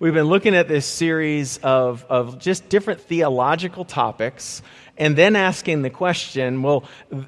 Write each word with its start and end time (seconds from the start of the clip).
We've 0.00 0.14
been 0.14 0.28
looking 0.28 0.54
at 0.54 0.66
this 0.66 0.86
series 0.86 1.58
of, 1.58 2.06
of 2.08 2.38
just 2.38 2.70
different 2.70 3.02
theological 3.02 3.84
topics 3.84 4.62
and 4.96 5.14
then 5.14 5.36
asking 5.36 5.82
the 5.82 5.90
question 5.90 6.62
well, 6.62 6.84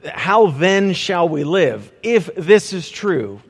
how 0.06 0.46
then 0.46 0.94
shall 0.94 1.28
we 1.28 1.44
live? 1.44 1.92
If 2.02 2.34
this 2.34 2.72
is 2.72 2.88
true, 2.88 3.42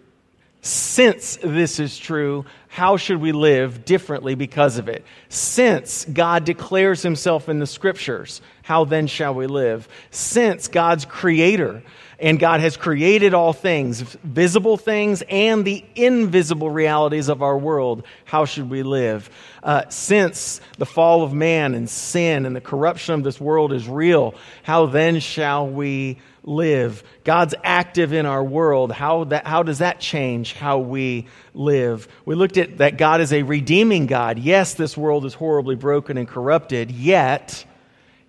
since 0.60 1.38
this 1.40 1.78
is 1.78 1.96
true, 1.96 2.46
how 2.66 2.96
should 2.96 3.20
we 3.20 3.30
live 3.30 3.84
differently 3.84 4.34
because 4.34 4.76
of 4.76 4.88
it? 4.88 5.04
Since 5.28 6.04
God 6.06 6.44
declares 6.44 7.02
himself 7.02 7.48
in 7.48 7.60
the 7.60 7.66
scriptures, 7.68 8.42
how 8.62 8.84
then 8.84 9.06
shall 9.06 9.34
we 9.34 9.46
live? 9.46 9.88
Since 10.10 10.66
God's 10.66 11.04
creator 11.04 11.84
and 12.22 12.38
God 12.38 12.60
has 12.60 12.76
created 12.76 13.34
all 13.34 13.52
things, 13.52 14.00
visible 14.00 14.76
things 14.76 15.22
and 15.28 15.64
the 15.64 15.84
invisible 15.96 16.70
realities 16.70 17.28
of 17.28 17.42
our 17.42 17.58
world. 17.58 18.04
How 18.24 18.44
should 18.44 18.70
we 18.70 18.84
live? 18.84 19.28
Uh, 19.60 19.88
since 19.88 20.60
the 20.78 20.86
fall 20.86 21.24
of 21.24 21.34
man 21.34 21.74
and 21.74 21.90
sin 21.90 22.46
and 22.46 22.54
the 22.54 22.60
corruption 22.60 23.14
of 23.14 23.24
this 23.24 23.40
world 23.40 23.72
is 23.72 23.88
real, 23.88 24.36
how 24.62 24.86
then 24.86 25.18
shall 25.18 25.68
we 25.68 26.18
live? 26.44 27.02
God's 27.24 27.56
active 27.64 28.12
in 28.12 28.24
our 28.24 28.42
world. 28.42 28.92
How, 28.92 29.24
that, 29.24 29.44
how 29.44 29.64
does 29.64 29.78
that 29.78 29.98
change 29.98 30.52
how 30.52 30.78
we 30.78 31.26
live? 31.54 32.06
We 32.24 32.36
looked 32.36 32.56
at 32.56 32.78
that 32.78 32.98
God 32.98 33.20
is 33.20 33.32
a 33.32 33.42
redeeming 33.42 34.06
God. 34.06 34.38
Yes, 34.38 34.74
this 34.74 34.96
world 34.96 35.24
is 35.26 35.34
horribly 35.34 35.74
broken 35.74 36.16
and 36.16 36.28
corrupted, 36.28 36.92
yet 36.92 37.64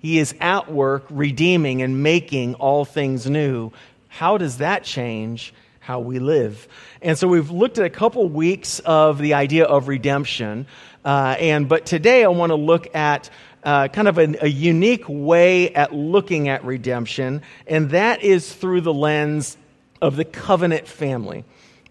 he 0.04 0.20
is 0.20 0.36
at 0.42 0.70
work 0.70 1.06
redeeming 1.10 1.82
and 1.82 2.04
making 2.04 2.56
all 2.56 2.84
things 2.84 3.26
new. 3.26 3.72
How 4.10 4.38
does 4.38 4.58
that 4.58 4.84
change 4.84 5.54
how 5.80 6.02
we 6.02 6.20
live? 6.20 6.68
And 7.02 7.18
so 7.18 7.26
we've 7.26 7.50
looked 7.50 7.78
at 7.78 7.86
a 7.86 7.90
couple 7.90 8.28
weeks 8.28 8.80
of 8.80 9.18
the 9.18 9.34
idea 9.34 9.64
of 9.64 9.88
redemption. 9.88 10.68
Uh, 11.06 11.38
and 11.40 11.70
but 11.70 11.86
today 11.86 12.26
I 12.26 12.28
want 12.28 12.50
to 12.50 12.58
look 12.58 12.94
at 12.94 13.30
uh, 13.64 13.88
kind 13.88 14.10
of 14.10 14.18
a, 14.18 14.44
a, 14.44 14.48
unique 14.48 15.06
way 15.08 15.74
at 15.74 15.94
looking 15.96 16.50
at 16.50 16.66
redemption, 16.66 17.42
and 17.66 17.92
that 17.92 18.22
is 18.22 18.54
through 18.54 18.82
the 18.82 18.94
lens 18.94 19.56
of 20.02 20.18
the 20.18 20.26
covenant 20.26 20.86
family. 20.86 21.46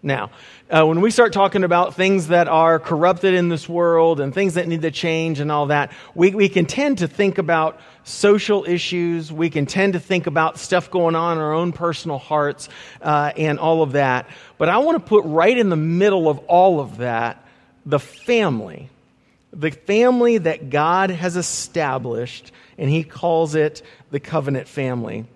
Now, 0.05 0.31
uh, 0.69 0.85
when 0.85 0.99
we 0.99 1.11
start 1.11 1.31
talking 1.31 1.63
about 1.63 1.95
things 1.95 2.27
that 2.27 2.49
are 2.49 2.77
corrupted 2.77 3.33
in 3.33 3.47
this 3.47 3.69
world 3.69 4.19
and 4.19 4.33
things 4.33 4.55
that 4.55 4.67
need 4.67 4.81
to 4.81 4.91
change 4.91 5.39
and 5.39 5.49
all 5.49 5.67
that, 5.67 5.93
we, 6.13 6.31
we 6.31 6.49
can 6.49 6.65
tend 6.65 6.97
to 6.97 7.07
think 7.07 7.37
about 7.37 7.79
social 8.03 8.65
issues. 8.65 9.31
We 9.31 9.49
can 9.49 9.65
tend 9.65 9.93
to 9.93 10.01
think 10.01 10.27
about 10.27 10.59
stuff 10.59 10.91
going 10.91 11.15
on 11.15 11.37
in 11.37 11.41
our 11.41 11.53
own 11.53 11.71
personal 11.71 12.17
hearts 12.17 12.67
uh, 13.01 13.31
and 13.37 13.59
all 13.59 13.81
of 13.81 13.93
that. 13.93 14.27
But 14.57 14.67
I 14.67 14.79
want 14.79 14.97
to 14.97 15.07
put 15.07 15.23
right 15.23 15.57
in 15.57 15.69
the 15.69 15.77
middle 15.77 16.27
of 16.27 16.39
all 16.39 16.81
of 16.81 16.97
that 16.97 17.39
the 17.85 17.99
family. 17.99 18.89
The 19.53 19.71
family 19.71 20.37
that 20.39 20.69
God 20.69 21.11
has 21.11 21.37
established, 21.37 22.51
and 22.77 22.89
He 22.89 23.05
calls 23.05 23.55
it 23.55 23.83
the 24.11 24.19
covenant 24.19 24.67
family 24.67 25.27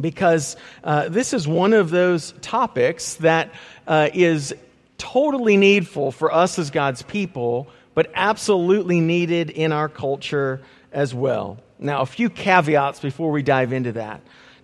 because 0.00 0.56
uh, 0.84 1.08
this 1.08 1.32
is 1.32 1.46
one 1.46 1.72
of 1.72 1.90
those 1.90 2.32
topics 2.40 3.14
that 3.16 3.52
uh, 3.86 4.08
is 4.14 4.54
totally 4.98 5.56
needful 5.56 6.12
for 6.12 6.32
us 6.32 6.58
as 6.58 6.70
God's 6.70 7.02
people, 7.02 7.68
but 7.94 8.10
absolutely 8.14 9.00
needed 9.00 9.50
in 9.50 9.72
our 9.72 9.88
culture 9.88 10.60
as 10.92 11.14
well. 11.14 11.58
Now, 11.78 12.00
a 12.00 12.06
few 12.06 12.28
caveats 12.28 13.00
before 13.00 13.30
we 13.30 13.42
dive 13.42 13.72
into 13.72 13.92
that. 13.92 14.20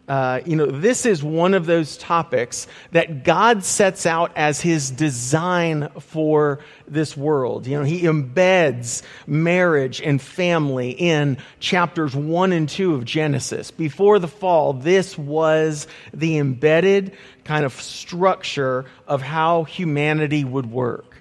Uh, 0.06 0.40
you 0.44 0.54
know, 0.54 0.66
this 0.66 1.06
is 1.06 1.22
one 1.22 1.54
of 1.54 1.64
those 1.64 1.96
topics 1.96 2.66
that 2.90 3.24
God 3.24 3.64
sets 3.64 4.04
out 4.04 4.32
as 4.36 4.60
his 4.60 4.90
design 4.90 5.88
for 5.98 6.58
this 6.86 7.16
world. 7.16 7.66
You 7.66 7.78
know, 7.78 7.84
he 7.84 8.02
embeds 8.02 9.02
marriage 9.26 10.02
and 10.02 10.20
family 10.20 10.90
in 10.90 11.38
chapters 11.58 12.14
one 12.14 12.52
and 12.52 12.68
two 12.68 12.94
of 12.94 13.06
Genesis. 13.06 13.70
Before 13.70 14.18
the 14.18 14.28
fall, 14.28 14.74
this 14.74 15.16
was 15.16 15.86
the 16.12 16.36
embedded 16.36 17.16
kind 17.44 17.64
of 17.64 17.72
structure 17.72 18.84
of 19.06 19.22
how 19.22 19.64
humanity 19.64 20.44
would 20.44 20.70
work. 20.70 21.13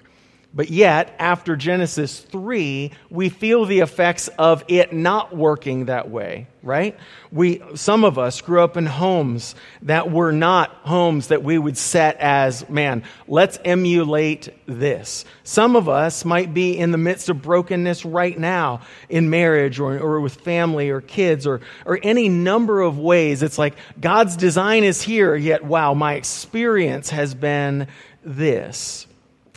But 0.56 0.70
yet, 0.70 1.16
after 1.18 1.56
Genesis 1.56 2.20
3, 2.20 2.92
we 3.10 3.28
feel 3.28 3.64
the 3.64 3.80
effects 3.80 4.28
of 4.38 4.62
it 4.68 4.92
not 4.92 5.34
working 5.34 5.86
that 5.86 6.10
way, 6.10 6.46
right? 6.62 6.96
We, 7.32 7.60
some 7.74 8.04
of 8.04 8.20
us 8.20 8.40
grew 8.40 8.62
up 8.62 8.76
in 8.76 8.86
homes 8.86 9.56
that 9.82 10.12
were 10.12 10.30
not 10.30 10.70
homes 10.84 11.28
that 11.28 11.42
we 11.42 11.58
would 11.58 11.76
set 11.76 12.18
as, 12.18 12.68
man, 12.68 13.02
let's 13.26 13.58
emulate 13.64 14.50
this. 14.66 15.24
Some 15.42 15.74
of 15.74 15.88
us 15.88 16.24
might 16.24 16.54
be 16.54 16.78
in 16.78 16.92
the 16.92 16.98
midst 16.98 17.28
of 17.28 17.42
brokenness 17.42 18.04
right 18.04 18.38
now 18.38 18.82
in 19.08 19.30
marriage 19.30 19.80
or, 19.80 19.98
or 19.98 20.20
with 20.20 20.36
family 20.36 20.88
or 20.88 21.00
kids 21.00 21.48
or, 21.48 21.62
or 21.84 21.98
any 22.00 22.28
number 22.28 22.80
of 22.80 22.96
ways. 22.96 23.42
It's 23.42 23.58
like 23.58 23.74
God's 24.00 24.36
design 24.36 24.84
is 24.84 25.02
here, 25.02 25.34
yet, 25.34 25.64
wow, 25.64 25.94
my 25.94 26.14
experience 26.14 27.10
has 27.10 27.34
been 27.34 27.88
this. 28.22 29.08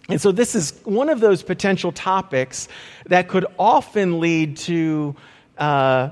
And 0.10 0.22
so, 0.22 0.32
this 0.32 0.56
is 0.56 0.80
one 0.84 1.10
of 1.10 1.20
those 1.20 1.44
potential 1.44 1.92
topics 1.92 2.70
that 3.08 3.28
could 3.28 3.46
often 3.60 4.20
lead 4.20 4.58
to 4.58 5.16
uh, 5.58 6.12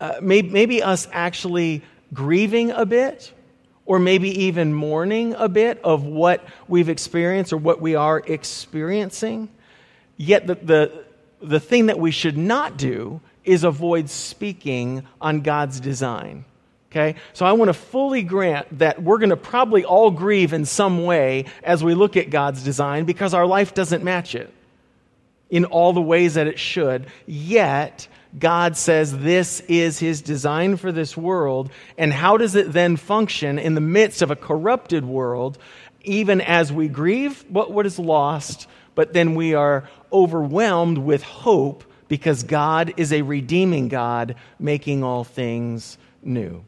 uh, 0.00 0.14
maybe, 0.22 0.48
maybe 0.48 0.82
us 0.82 1.06
actually 1.12 1.82
grieving 2.14 2.70
a 2.70 2.86
bit, 2.86 3.32
or 3.84 3.98
maybe 3.98 4.44
even 4.44 4.72
mourning 4.72 5.34
a 5.34 5.48
bit 5.48 5.80
of 5.84 6.04
what 6.04 6.44
we've 6.66 6.88
experienced 6.88 7.52
or 7.52 7.58
what 7.58 7.80
we 7.80 7.94
are 7.94 8.20
experiencing. 8.20 9.50
Yet, 10.16 10.46
the, 10.46 10.54
the, 10.54 11.04
the 11.42 11.60
thing 11.60 11.86
that 11.86 11.98
we 11.98 12.10
should 12.10 12.38
not 12.38 12.78
do 12.78 13.20
is 13.44 13.64
avoid 13.64 14.08
speaking 14.08 15.06
on 15.20 15.42
God's 15.42 15.80
design. 15.80 16.44
Okay? 16.90 17.14
So 17.32 17.46
I 17.46 17.52
want 17.52 17.68
to 17.68 17.74
fully 17.74 18.22
grant 18.22 18.78
that 18.78 19.02
we're 19.02 19.18
going 19.18 19.30
to 19.30 19.36
probably 19.36 19.84
all 19.84 20.10
grieve 20.10 20.52
in 20.52 20.64
some 20.64 21.04
way 21.04 21.44
as 21.62 21.84
we 21.84 21.94
look 21.94 22.16
at 22.16 22.30
God's 22.30 22.64
design 22.64 23.04
because 23.04 23.32
our 23.32 23.46
life 23.46 23.74
doesn't 23.74 24.02
match 24.02 24.34
it 24.34 24.52
in 25.50 25.64
all 25.64 25.92
the 25.92 26.00
ways 26.00 26.34
that 26.34 26.46
it 26.46 26.58
should. 26.58 27.06
Yet, 27.26 28.08
God 28.38 28.76
says 28.76 29.18
this 29.18 29.60
is 29.62 29.98
his 29.98 30.22
design 30.22 30.76
for 30.76 30.90
this 30.90 31.16
world. 31.16 31.70
And 31.98 32.12
how 32.12 32.36
does 32.36 32.54
it 32.54 32.72
then 32.72 32.96
function 32.96 33.58
in 33.58 33.74
the 33.74 33.80
midst 33.80 34.22
of 34.22 34.30
a 34.30 34.36
corrupted 34.36 35.04
world, 35.04 35.58
even 36.02 36.40
as 36.40 36.72
we 36.72 36.88
grieve 36.88 37.44
what, 37.48 37.72
what 37.72 37.86
is 37.86 37.98
lost, 37.98 38.68
but 38.94 39.12
then 39.12 39.34
we 39.34 39.54
are 39.54 39.88
overwhelmed 40.12 40.98
with 40.98 41.22
hope 41.22 41.84
because 42.08 42.42
God 42.42 42.94
is 42.96 43.12
a 43.12 43.22
redeeming 43.22 43.88
God, 43.88 44.34
making 44.58 45.04
all 45.04 45.22
things 45.22 45.98
new. 46.22 46.64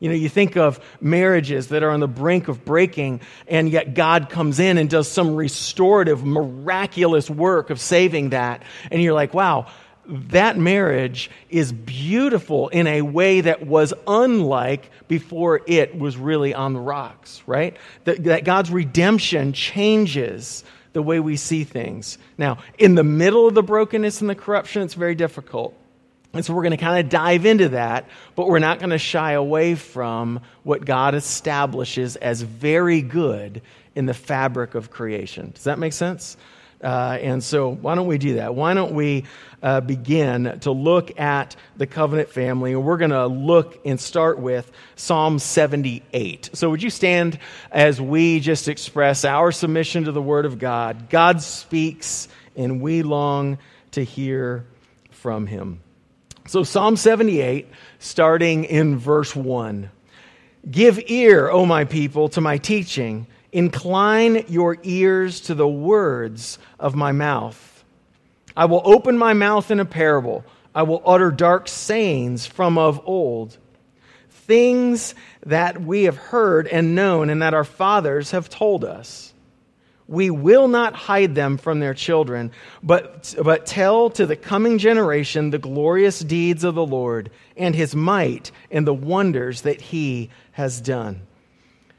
You 0.00 0.08
know, 0.08 0.14
you 0.14 0.28
think 0.28 0.56
of 0.56 0.78
marriages 1.00 1.68
that 1.68 1.82
are 1.82 1.90
on 1.90 2.00
the 2.00 2.08
brink 2.08 2.48
of 2.48 2.64
breaking, 2.64 3.20
and 3.48 3.68
yet 3.68 3.94
God 3.94 4.30
comes 4.30 4.60
in 4.60 4.78
and 4.78 4.88
does 4.88 5.08
some 5.08 5.34
restorative, 5.34 6.24
miraculous 6.24 7.28
work 7.28 7.70
of 7.70 7.80
saving 7.80 8.30
that. 8.30 8.62
And 8.90 9.02
you're 9.02 9.14
like, 9.14 9.34
wow, 9.34 9.66
that 10.08 10.56
marriage 10.56 11.30
is 11.50 11.72
beautiful 11.72 12.68
in 12.68 12.86
a 12.86 13.02
way 13.02 13.40
that 13.42 13.66
was 13.66 13.92
unlike 14.06 14.90
before 15.08 15.60
it 15.66 15.98
was 15.98 16.16
really 16.16 16.54
on 16.54 16.72
the 16.72 16.80
rocks, 16.80 17.42
right? 17.46 17.76
That, 18.04 18.24
that 18.24 18.44
God's 18.44 18.70
redemption 18.70 19.52
changes 19.52 20.64
the 20.94 21.02
way 21.02 21.20
we 21.20 21.36
see 21.36 21.64
things. 21.64 22.18
Now, 22.38 22.58
in 22.78 22.94
the 22.94 23.04
middle 23.04 23.46
of 23.46 23.54
the 23.54 23.62
brokenness 23.62 24.20
and 24.20 24.30
the 24.30 24.34
corruption, 24.34 24.82
it's 24.82 24.94
very 24.94 25.14
difficult. 25.14 25.74
And 26.34 26.44
so 26.44 26.52
we're 26.52 26.62
going 26.62 26.72
to 26.72 26.76
kind 26.76 27.04
of 27.04 27.10
dive 27.10 27.46
into 27.46 27.70
that, 27.70 28.08
but 28.36 28.48
we're 28.48 28.58
not 28.58 28.78
going 28.78 28.90
to 28.90 28.98
shy 28.98 29.32
away 29.32 29.74
from 29.74 30.40
what 30.62 30.84
God 30.84 31.14
establishes 31.14 32.16
as 32.16 32.42
very 32.42 33.00
good 33.00 33.62
in 33.94 34.06
the 34.06 34.14
fabric 34.14 34.74
of 34.74 34.90
creation. 34.90 35.52
Does 35.54 35.64
that 35.64 35.78
make 35.78 35.94
sense? 35.94 36.36
Uh, 36.82 37.18
and 37.20 37.42
so, 37.42 37.70
why 37.74 37.94
don't 37.96 38.06
we 38.06 38.18
do 38.18 38.34
that? 38.34 38.54
Why 38.54 38.72
don't 38.72 38.94
we 38.94 39.24
uh, 39.62 39.80
begin 39.80 40.60
to 40.60 40.70
look 40.70 41.18
at 41.18 41.56
the 41.76 41.88
covenant 41.88 42.28
family? 42.28 42.72
And 42.72 42.84
we're 42.84 42.98
going 42.98 43.10
to 43.10 43.26
look 43.26 43.80
and 43.84 43.98
start 43.98 44.38
with 44.38 44.70
Psalm 44.94 45.40
78. 45.40 46.50
So, 46.52 46.70
would 46.70 46.82
you 46.82 46.90
stand 46.90 47.40
as 47.72 48.00
we 48.00 48.38
just 48.38 48.68
express 48.68 49.24
our 49.24 49.50
submission 49.50 50.04
to 50.04 50.12
the 50.12 50.22
Word 50.22 50.46
of 50.46 50.60
God? 50.60 51.10
God 51.10 51.42
speaks, 51.42 52.28
and 52.54 52.80
we 52.80 53.02
long 53.02 53.58
to 53.92 54.04
hear 54.04 54.64
from 55.10 55.48
Him. 55.48 55.80
So, 56.48 56.62
Psalm 56.62 56.96
78, 56.96 57.68
starting 57.98 58.64
in 58.64 58.96
verse 58.98 59.36
1. 59.36 59.90
Give 60.70 60.98
ear, 61.10 61.50
O 61.50 61.66
my 61.66 61.84
people, 61.84 62.30
to 62.30 62.40
my 62.40 62.56
teaching. 62.56 63.26
Incline 63.52 64.46
your 64.48 64.78
ears 64.82 65.42
to 65.42 65.54
the 65.54 65.68
words 65.68 66.58
of 66.80 66.94
my 66.94 67.12
mouth. 67.12 67.84
I 68.56 68.64
will 68.64 68.80
open 68.82 69.18
my 69.18 69.34
mouth 69.34 69.70
in 69.70 69.78
a 69.78 69.84
parable. 69.84 70.42
I 70.74 70.84
will 70.84 71.02
utter 71.04 71.30
dark 71.30 71.68
sayings 71.68 72.46
from 72.46 72.78
of 72.78 73.02
old. 73.04 73.58
Things 74.30 75.14
that 75.44 75.82
we 75.82 76.04
have 76.04 76.16
heard 76.16 76.66
and 76.66 76.94
known 76.94 77.28
and 77.28 77.42
that 77.42 77.52
our 77.52 77.64
fathers 77.64 78.30
have 78.30 78.48
told 78.48 78.86
us 78.86 79.34
We 80.08 80.30
will 80.30 80.68
not 80.68 80.94
hide 80.94 81.34
them 81.34 81.58
from 81.58 81.80
their 81.80 81.92
children, 81.92 82.50
but, 82.82 83.34
but 83.42 83.66
tell 83.66 84.08
to 84.10 84.24
the 84.24 84.36
coming 84.36 84.78
generation 84.78 85.50
the 85.50 85.58
glorious 85.58 86.20
deeds 86.20 86.64
of 86.64 86.74
the 86.74 86.86
Lord 86.86 87.30
and 87.58 87.74
his 87.74 87.94
might 87.94 88.50
and 88.70 88.86
the 88.86 88.94
wonders 88.94 89.62
that 89.62 89.82
he 89.82 90.30
has 90.52 90.80
done. 90.80 91.26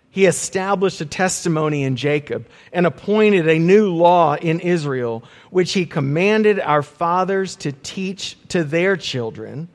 He 0.10 0.26
established 0.26 1.00
a 1.02 1.06
testimony 1.06 1.84
in 1.84 1.96
Jacob 1.96 2.48
and 2.74 2.88
appointed 2.88 3.48
a 3.48 3.60
new 3.60 3.94
law 3.94 4.36
in 4.36 4.60
Israel, 4.60 5.24
which 5.52 5.74
he 5.74 5.86
commanded 5.86 6.60
our 6.60 6.82
fathers 6.82 7.56
to 7.58 7.72
teach 7.72 8.38
to 8.48 8.64
their 8.64 8.98
children 8.98 9.70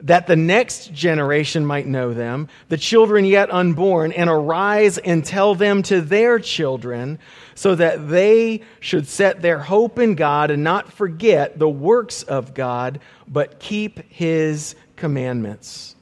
that 0.00 0.26
the 0.26 0.36
next 0.36 0.92
generation 0.92 1.64
might 1.64 1.86
know 1.86 2.12
them, 2.12 2.48
the 2.68 2.76
children 2.76 3.24
yet 3.24 3.52
unborn, 3.52 4.12
and 4.12 4.28
arise 4.28 4.98
and 4.98 5.24
tell 5.24 5.54
them 5.54 5.82
to 5.84 6.00
their 6.00 6.38
children, 6.38 7.18
so 7.54 7.74
that 7.74 8.08
they 8.08 8.60
should 8.80 9.06
set 9.06 9.40
their 9.40 9.58
hope 9.58 9.98
in 9.98 10.14
God 10.14 10.50
and 10.50 10.62
not 10.62 10.92
forget 10.92 11.58
the 11.58 11.68
works 11.68 12.22
of 12.22 12.52
God, 12.52 13.00
but 13.26 13.58
keep 13.58 14.00
his 14.10 14.74
commandments. 14.96 15.96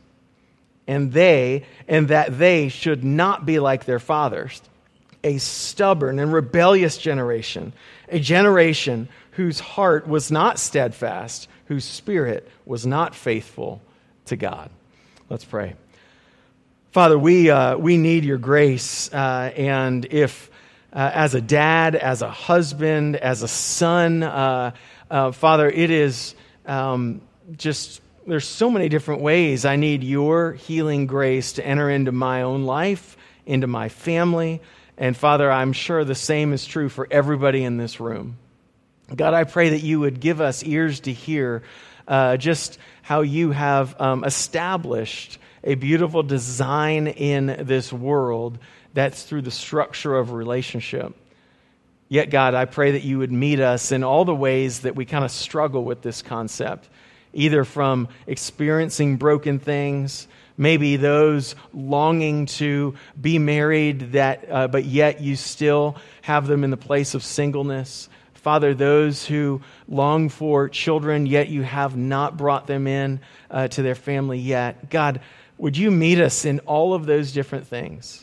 And 0.87 1.13
they, 1.13 1.65
and 1.87 2.09
that 2.09 2.37
they 2.37 2.69
should 2.69 3.05
not 3.05 3.47
be 3.47 3.59
like 3.61 3.85
their 3.85 4.01
fathers, 4.01 4.61
a 5.23 5.39
stubborn 5.39 6.19
and 6.19 6.33
rebellious 6.33 6.99
generation, 6.99 7.73
a 8.09 8.19
generation 8.19 9.09
whose 9.33 9.61
heart 9.61 10.07
was 10.07 10.31
not 10.31 10.59
steadfast 10.59 11.49
whose 11.67 11.85
spirit 11.85 12.49
was 12.67 12.87
not 12.87 13.15
faithful 13.15 13.81
to 14.27 14.37
God. 14.37 14.71
Let's 15.29 15.45
pray. 15.45 15.75
Father, 16.93 17.19
we, 17.19 17.51
uh, 17.51 17.77
we 17.77 17.97
need 17.97 18.25
your 18.25 18.39
grace. 18.39 19.13
Uh, 19.13 19.53
and 19.57 20.05
if, 20.05 20.51
uh, 20.93 21.11
as 21.13 21.35
a 21.35 21.41
dad, 21.41 21.97
as 21.97 22.23
a 22.23 22.31
husband, 22.31 23.17
as 23.17 23.43
a 23.43 23.49
son, 23.49 24.23
uh, 24.23 24.71
uh, 25.11 25.33
Father, 25.33 25.69
it 25.69 25.91
is 25.91 26.35
um, 26.67 27.21
just, 27.57 28.01
there's 28.27 28.47
so 28.47 28.71
many 28.71 28.89
different 28.89 29.23
ways 29.23 29.65
I 29.65 29.77
need 29.77 30.05
your 30.05 30.53
healing 30.53 31.07
grace 31.07 31.55
to 31.55 31.67
enter 31.67 31.91
into 31.91 32.13
my 32.13 32.43
own 32.43 32.63
life, 32.63 33.17
into 33.45 33.67
my 33.67 33.89
family. 33.89 34.61
And 34.97 35.17
Father, 35.17 35.51
I'm 35.51 35.73
sure 35.73 36.05
the 36.05 36.15
same 36.15 36.53
is 36.53 36.65
true 36.65 36.89
for 36.89 37.09
everybody 37.11 37.65
in 37.65 37.77
this 37.77 37.99
room. 37.99 38.37
God, 39.15 39.35
I 39.35 39.45
pray 39.45 39.71
that 39.71 39.83
you 39.83 40.01
would 40.01 40.21
give 40.21 40.41
us 40.41 40.63
ears 40.63 41.01
to 41.01 41.13
hear 41.13 41.63
uh, 42.07 42.37
just 42.37 42.79
how 43.05 43.21
you 43.21 43.51
have 43.51 44.01
um, 44.01 44.25
established 44.25 45.39
a 45.63 45.75
beautiful 45.75 46.23
design 46.23 47.07
in 47.07 47.67
this 47.67 47.93
world 47.93 48.59
that's 48.95 49.25
through 49.25 49.43
the 49.43 49.51
structure 49.51 50.17
of 50.17 50.33
relationship. 50.33 51.15
Yet, 52.09 52.31
God, 52.31 52.55
I 52.55 52.65
pray 52.65 52.93
that 52.93 53.05
you 53.05 53.19
would 53.19 53.31
meet 53.31 53.61
us 53.61 53.93
in 53.93 54.05
all 54.05 54.25
the 54.25 54.35
ways 54.35 54.81
that 54.81 54.97
we 54.97 55.05
kind 55.05 55.23
of 55.23 55.31
struggle 55.31 55.85
with 55.85 56.01
this 56.01 56.23
concept, 56.23 56.89
either 57.35 57.65
from 57.65 58.09
experiencing 58.27 59.19
broken 59.19 59.59
things, 59.59 60.27
maybe 60.57 60.97
those 60.97 61.57
longing 61.75 62.47
to 62.47 62.95
be 63.21 63.39
married, 63.39 64.13
that, 64.13 64.47
uh, 64.51 64.67
but 64.67 64.87
yet 64.87 65.21
you 65.21 65.37
still 65.37 65.97
have 66.23 66.47
them 66.47 66.65
in 66.65 66.71
the 66.71 66.79
place 66.79 67.13
of 67.13 67.23
singleness. 67.23 68.09
Father, 68.45 68.75
those 68.75 69.25
who 69.25 69.63
long 69.89 70.29
for 70.29 70.69
children, 70.69 71.25
yet 71.25 71.49
you 71.49 71.63
have 71.63 71.97
not 71.97 72.37
brought 72.37 72.67
them 72.67 72.87
in 72.87 73.21
uh, 73.51 73.69
to 73.69 73.81
their 73.81 73.95
family 73.95 74.39
yet. 74.39 74.91
God, 74.91 75.23
would 75.57 75.79
you 75.79 75.91
meet 75.91 76.21
us 76.21 76.45
in 76.45 76.59
all 76.61 76.93
of 76.93 77.07
those 77.07 77.33
different 77.33 77.67
things? 77.67 78.23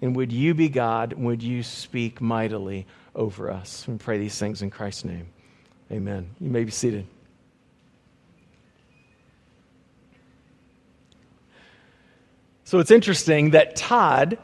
And 0.00 0.16
would 0.16 0.32
you 0.32 0.54
be 0.54 0.70
God? 0.70 1.12
Would 1.12 1.42
you 1.42 1.62
speak 1.62 2.18
mightily 2.22 2.86
over 3.14 3.50
us? 3.50 3.86
We 3.86 3.98
pray 3.98 4.16
these 4.16 4.38
things 4.38 4.62
in 4.62 4.70
Christ's 4.70 5.04
name. 5.04 5.26
Amen. 5.92 6.30
You 6.40 6.48
may 6.48 6.64
be 6.64 6.70
seated. 6.70 7.06
So 12.64 12.78
it's 12.78 12.90
interesting 12.90 13.50
that 13.50 13.76
Todd 13.76 14.38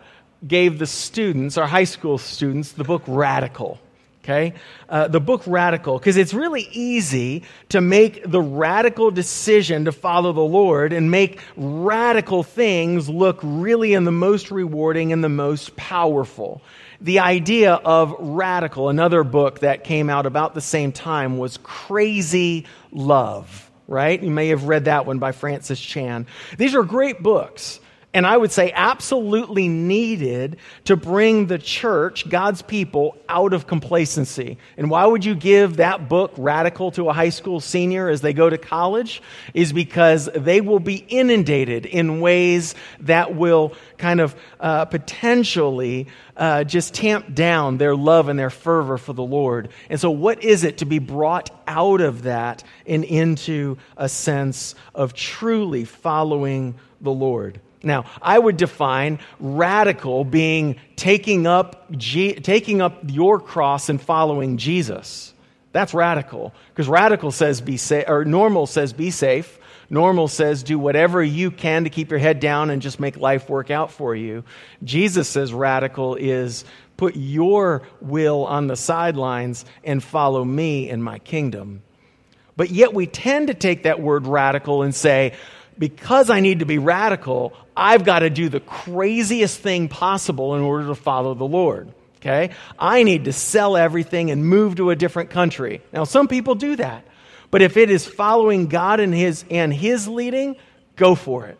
gave 0.47 0.79
the 0.79 0.87
students, 0.87 1.56
our 1.56 1.67
high 1.67 1.85
school 1.85 2.19
students, 2.19 2.73
the 2.73 2.85
book 2.85 3.05
Radical 3.06 3.81
okay? 4.25 4.55
Uh, 4.88 5.06
the 5.06 5.21
book 5.21 5.43
Radical, 5.47 5.99
because 5.99 6.17
it's 6.17 6.32
really 6.32 6.67
easy 6.73 7.44
to 7.69 7.81
make 7.81 8.29
the 8.29 8.41
radical 8.41 9.11
decision 9.11 9.85
to 9.85 9.93
follow 9.93 10.32
the 10.32 10.41
Lord 10.41 10.93
and 10.93 11.11
make 11.11 11.41
radical 11.56 12.43
things 12.43 13.09
look 13.09 13.38
really 13.43 13.93
in 13.93 14.05
the 14.05 14.12
most 14.12 14.50
rewarding 14.50 15.12
and 15.12 15.23
the 15.23 15.29
most 15.29 15.76
powerful. 15.76 16.62
The 17.00 17.19
idea 17.19 17.75
of 17.75 18.15
radical, 18.19 18.88
another 18.88 19.25
book 19.25 19.61
that 19.61 19.85
came 19.85 20.09
out 20.09 20.25
about 20.25 20.55
the 20.55 20.62
same 20.62 20.91
time, 20.91 21.37
was 21.37 21.59
Crazy 21.59 22.65
Love, 22.93 23.70
right? 23.87 24.23
You 24.23 24.31
may 24.31 24.49
have 24.49 24.65
read 24.65 24.87
that 24.87 25.05
one 25.05 25.19
by 25.19 25.32
Francis 25.32 25.81
Chan. 25.81 26.27
These 26.56 26.75
are 26.75 26.82
great 26.82 27.23
books 27.23 27.79
and 28.14 28.25
I 28.25 28.37
would 28.37 28.52
say 28.52 28.70
absolutely 28.72 29.66
needed 29.66 30.58
to 30.84 30.94
bring 30.94 31.49
the 31.49 31.58
church, 31.58 32.28
God's 32.28 32.62
people, 32.62 33.19
out 33.28 33.52
of 33.52 33.66
complacency. 33.66 34.56
And 34.76 34.88
why 34.88 35.05
would 35.05 35.25
you 35.25 35.34
give 35.34 35.78
that 35.78 36.08
book 36.08 36.32
radical 36.38 36.93
to 36.93 37.08
a 37.08 37.12
high 37.12 37.31
school 37.31 37.58
senior 37.58 38.08
as 38.08 38.20
they 38.20 38.32
go 38.32 38.49
to 38.49 38.56
college? 38.56 39.20
Is 39.52 39.72
because 39.72 40.31
they 40.32 40.61
will 40.61 40.78
be 40.78 41.05
inundated 41.08 41.87
in 41.87 42.20
ways 42.20 42.76
that 43.00 43.34
will 43.34 43.75
kind 43.99 44.20
of 44.20 44.37
uh, 44.60 44.84
potentially 44.84 46.06
uh, 46.37 46.62
just 46.62 46.94
tamp 46.94 47.34
down 47.34 47.78
their 47.78 47.96
love 47.96 48.28
and 48.28 48.38
their 48.38 48.50
fervor 48.50 48.96
for 48.96 49.12
the 49.12 49.25
Lord. 49.25 49.70
And 49.90 50.00
so, 50.00 50.12
what 50.12 50.44
is 50.44 50.62
it 50.62 50.78
to 50.78 50.84
be 50.84 51.00
brought 51.00 51.50
out 51.67 52.00
of 52.00 52.22
that 52.22 52.62
and 52.87 53.02
into 53.02 53.76
a 53.96 54.08
sense 54.08 54.76
of 54.94 55.14
truly 55.14 55.84
following 55.84 56.76
the 57.00 57.12
Lord? 57.12 57.60
Now, 57.84 58.04
I 58.20 58.38
would 58.38 58.56
define 58.56 59.19
radical 59.38 60.25
being 60.25 60.76
taking 60.96 61.46
up, 61.46 61.90
G- 61.92 62.34
taking 62.34 62.81
up 62.81 62.98
your 63.06 63.40
cross 63.40 63.88
and 63.88 64.00
following 64.00 64.56
Jesus. 64.56 65.32
That's 65.72 65.92
radical. 65.92 66.54
Because 66.69 66.88
radical 66.88 67.31
says 67.31 67.60
be 67.60 67.76
safe, 67.76 68.04
or 68.08 68.25
normal 68.25 68.66
says 68.66 68.92
be 68.92 69.10
safe. 69.10 69.58
Normal 69.90 70.28
says 70.28 70.62
do 70.62 70.78
whatever 70.78 71.22
you 71.22 71.50
can 71.50 71.84
to 71.84 71.90
keep 71.90 72.10
your 72.10 72.19
head 72.19 72.40
down 72.40 72.70
and 72.70 72.81
just 72.81 72.98
make 72.98 73.16
life 73.16 73.48
work 73.50 73.70
out 73.70 73.90
for 73.90 74.14
you. 74.14 74.44
Jesus 74.82 75.28
says 75.28 75.52
radical 75.52 76.14
is 76.14 76.64
put 76.96 77.16
your 77.16 77.82
will 78.00 78.46
on 78.46 78.66
the 78.66 78.76
sidelines 78.76 79.64
and 79.82 80.02
follow 80.02 80.44
me 80.44 80.88
in 80.88 81.02
my 81.02 81.19
kingdom. 81.19 81.82
But 82.56 82.70
yet 82.70 82.94
we 82.94 83.06
tend 83.06 83.48
to 83.48 83.55
take 83.55 83.82
that 83.82 84.00
word 84.00 84.26
radical 84.26 84.82
and 84.82 84.94
say, 84.94 85.34
because 85.76 86.31
I 86.31 86.41
need 86.41 86.60
to 86.60 86.67
be 86.67 86.79
radical, 86.79 87.53
I've 87.76 88.04
got 88.04 88.20
to 88.20 88.31
do 88.31 88.48
the 88.48 88.60
craziest 88.60 89.60
thing 89.60 89.88
possible 89.88 90.54
in 90.54 90.62
order 90.62 90.86
to 90.88 90.94
follow 90.94 91.34
the 91.34 91.44
Lord. 91.44 91.93
Okay? 92.16 92.50
I 92.78 93.02
need 93.02 93.26
to 93.26 93.32
sell 93.32 93.76
everything 93.76 94.31
and 94.31 94.46
move 94.46 94.76
to 94.76 94.90
a 94.90 94.96
different 94.96 95.31
country. 95.31 95.82
Now, 95.93 96.04
some 96.04 96.28
people 96.28 96.54
do 96.54 96.76
that. 96.76 97.04
But 97.50 97.62
if 97.62 97.76
it 97.76 97.90
is 97.90 98.06
following 98.06 98.66
God 98.66 98.98
and 98.98 99.14
His, 99.14 99.44
and 99.50 99.72
his 99.72 100.08
leading, 100.08 100.56
go 100.96 101.14
for 101.14 101.46
it. 101.46 101.58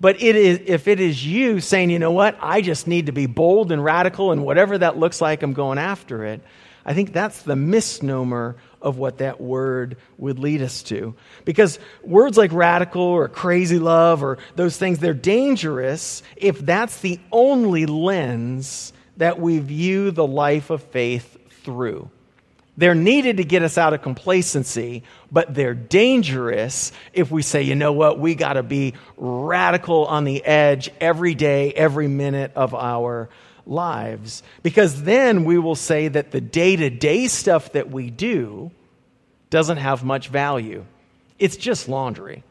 But 0.00 0.20
it 0.20 0.36
is, 0.36 0.60
if 0.66 0.88
it 0.88 1.00
is 1.00 1.24
you 1.24 1.60
saying, 1.60 1.90
you 1.90 1.98
know 1.98 2.12
what, 2.12 2.36
I 2.40 2.60
just 2.60 2.86
need 2.86 3.06
to 3.06 3.12
be 3.12 3.26
bold 3.26 3.72
and 3.72 3.82
radical, 3.82 4.32
and 4.32 4.44
whatever 4.44 4.76
that 4.78 4.98
looks 4.98 5.20
like, 5.20 5.42
I'm 5.42 5.52
going 5.52 5.78
after 5.78 6.24
it, 6.24 6.42
I 6.84 6.94
think 6.94 7.12
that's 7.12 7.42
the 7.42 7.56
misnomer 7.56 8.56
of 8.82 8.98
what 8.98 9.18
that 9.18 9.40
word 9.40 9.96
would 10.18 10.38
lead 10.38 10.62
us 10.62 10.82
to. 10.84 11.14
Because 11.44 11.78
words 12.02 12.36
like 12.36 12.52
radical 12.52 13.02
or 13.02 13.28
crazy 13.28 13.78
love 13.78 14.22
or 14.22 14.38
those 14.56 14.76
things, 14.76 14.98
they're 14.98 15.14
dangerous 15.14 16.22
if 16.36 16.58
that's 16.58 17.00
the 17.00 17.18
only 17.30 17.86
lens 17.86 18.92
that 19.16 19.38
we 19.40 19.58
view 19.58 20.10
the 20.10 20.26
life 20.26 20.70
of 20.70 20.82
faith 20.82 21.38
through. 21.64 22.10
They're 22.76 22.94
needed 22.94 23.36
to 23.36 23.44
get 23.44 23.62
us 23.62 23.76
out 23.76 23.92
of 23.92 24.00
complacency, 24.00 25.02
but 25.30 25.54
they're 25.54 25.74
dangerous 25.74 26.92
if 27.12 27.30
we 27.30 27.42
say, 27.42 27.62
you 27.62 27.74
know 27.74 27.92
what, 27.92 28.18
we 28.18 28.34
got 28.34 28.54
to 28.54 28.62
be 28.62 28.94
radical 29.16 30.06
on 30.06 30.24
the 30.24 30.42
edge 30.42 30.90
every 30.98 31.34
day, 31.34 31.72
every 31.72 32.08
minute 32.08 32.52
of 32.56 32.74
our 32.74 33.28
lives. 33.66 34.42
Because 34.62 35.02
then 35.02 35.44
we 35.44 35.58
will 35.58 35.74
say 35.74 36.08
that 36.08 36.30
the 36.30 36.40
day 36.40 36.76
to 36.76 36.90
day 36.90 37.28
stuff 37.28 37.72
that 37.72 37.90
we 37.90 38.10
do 38.10 38.70
doesn't 39.50 39.78
have 39.78 40.04
much 40.04 40.28
value. 40.28 40.84
It's 41.38 41.56
just 41.56 41.88
laundry, 41.88 42.44